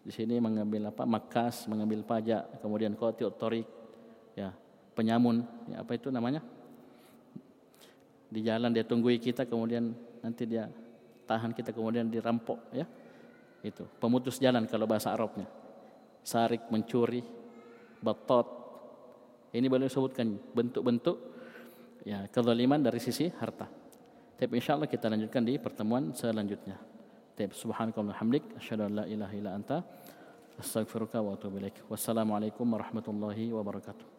di 0.00 0.12
sini 0.14 0.38
mengambil 0.38 0.94
apa 0.94 1.02
makas 1.02 1.66
mengambil 1.66 2.06
pajak 2.06 2.62
kemudian 2.62 2.94
qati 2.94 3.26
otorik 3.26 3.66
ya 4.38 4.54
penyamun 4.94 5.42
ya, 5.68 5.82
apa 5.82 5.92
itu 5.98 6.08
namanya? 6.08 6.40
Di 8.32 8.40
jalan 8.40 8.70
dia 8.72 8.86
tunggui 8.86 9.20
kita 9.20 9.44
kemudian 9.44 9.92
nanti 10.24 10.46
dia 10.48 10.70
tahan 11.26 11.52
kita 11.52 11.74
kemudian 11.74 12.08
dirampok 12.08 12.70
ya. 12.70 12.88
Itu 13.60 13.84
pemutus 14.00 14.38
jalan 14.38 14.64
kalau 14.70 14.86
bahasa 14.86 15.10
Arabnya 15.10 15.65
sarik 16.26 16.66
mencuri 16.74 17.22
batot 18.02 18.46
ini 19.54 19.70
beliau 19.70 19.86
sebutkan 19.86 20.34
bentuk-bentuk 20.50 21.16
ya 22.02 22.26
kezaliman 22.26 22.82
dari 22.82 22.98
sisi 22.98 23.30
harta. 23.30 23.70
Tapi 24.36 24.52
insyaallah 24.58 24.90
kita 24.90 25.06
lanjutkan 25.06 25.46
di 25.46 25.56
pertemuan 25.56 26.12
selanjutnya. 26.12 26.76
Tapi 27.32 27.54
subhanakallahumma 27.54 28.20
hamdik 28.20 28.44
asyhadu 28.58 28.90
an 28.90 28.92
la 29.00 29.04
ilaha 29.08 29.32
illa 29.32 29.50
anta 29.54 29.80
astaghfiruka 30.60 31.22
wa 31.22 31.38
atubu 31.38 31.62
ilaik. 31.62 31.88
Wassalamualaikum 31.88 32.68
warahmatullahi 32.68 33.54
wabarakatuh. 33.54 34.15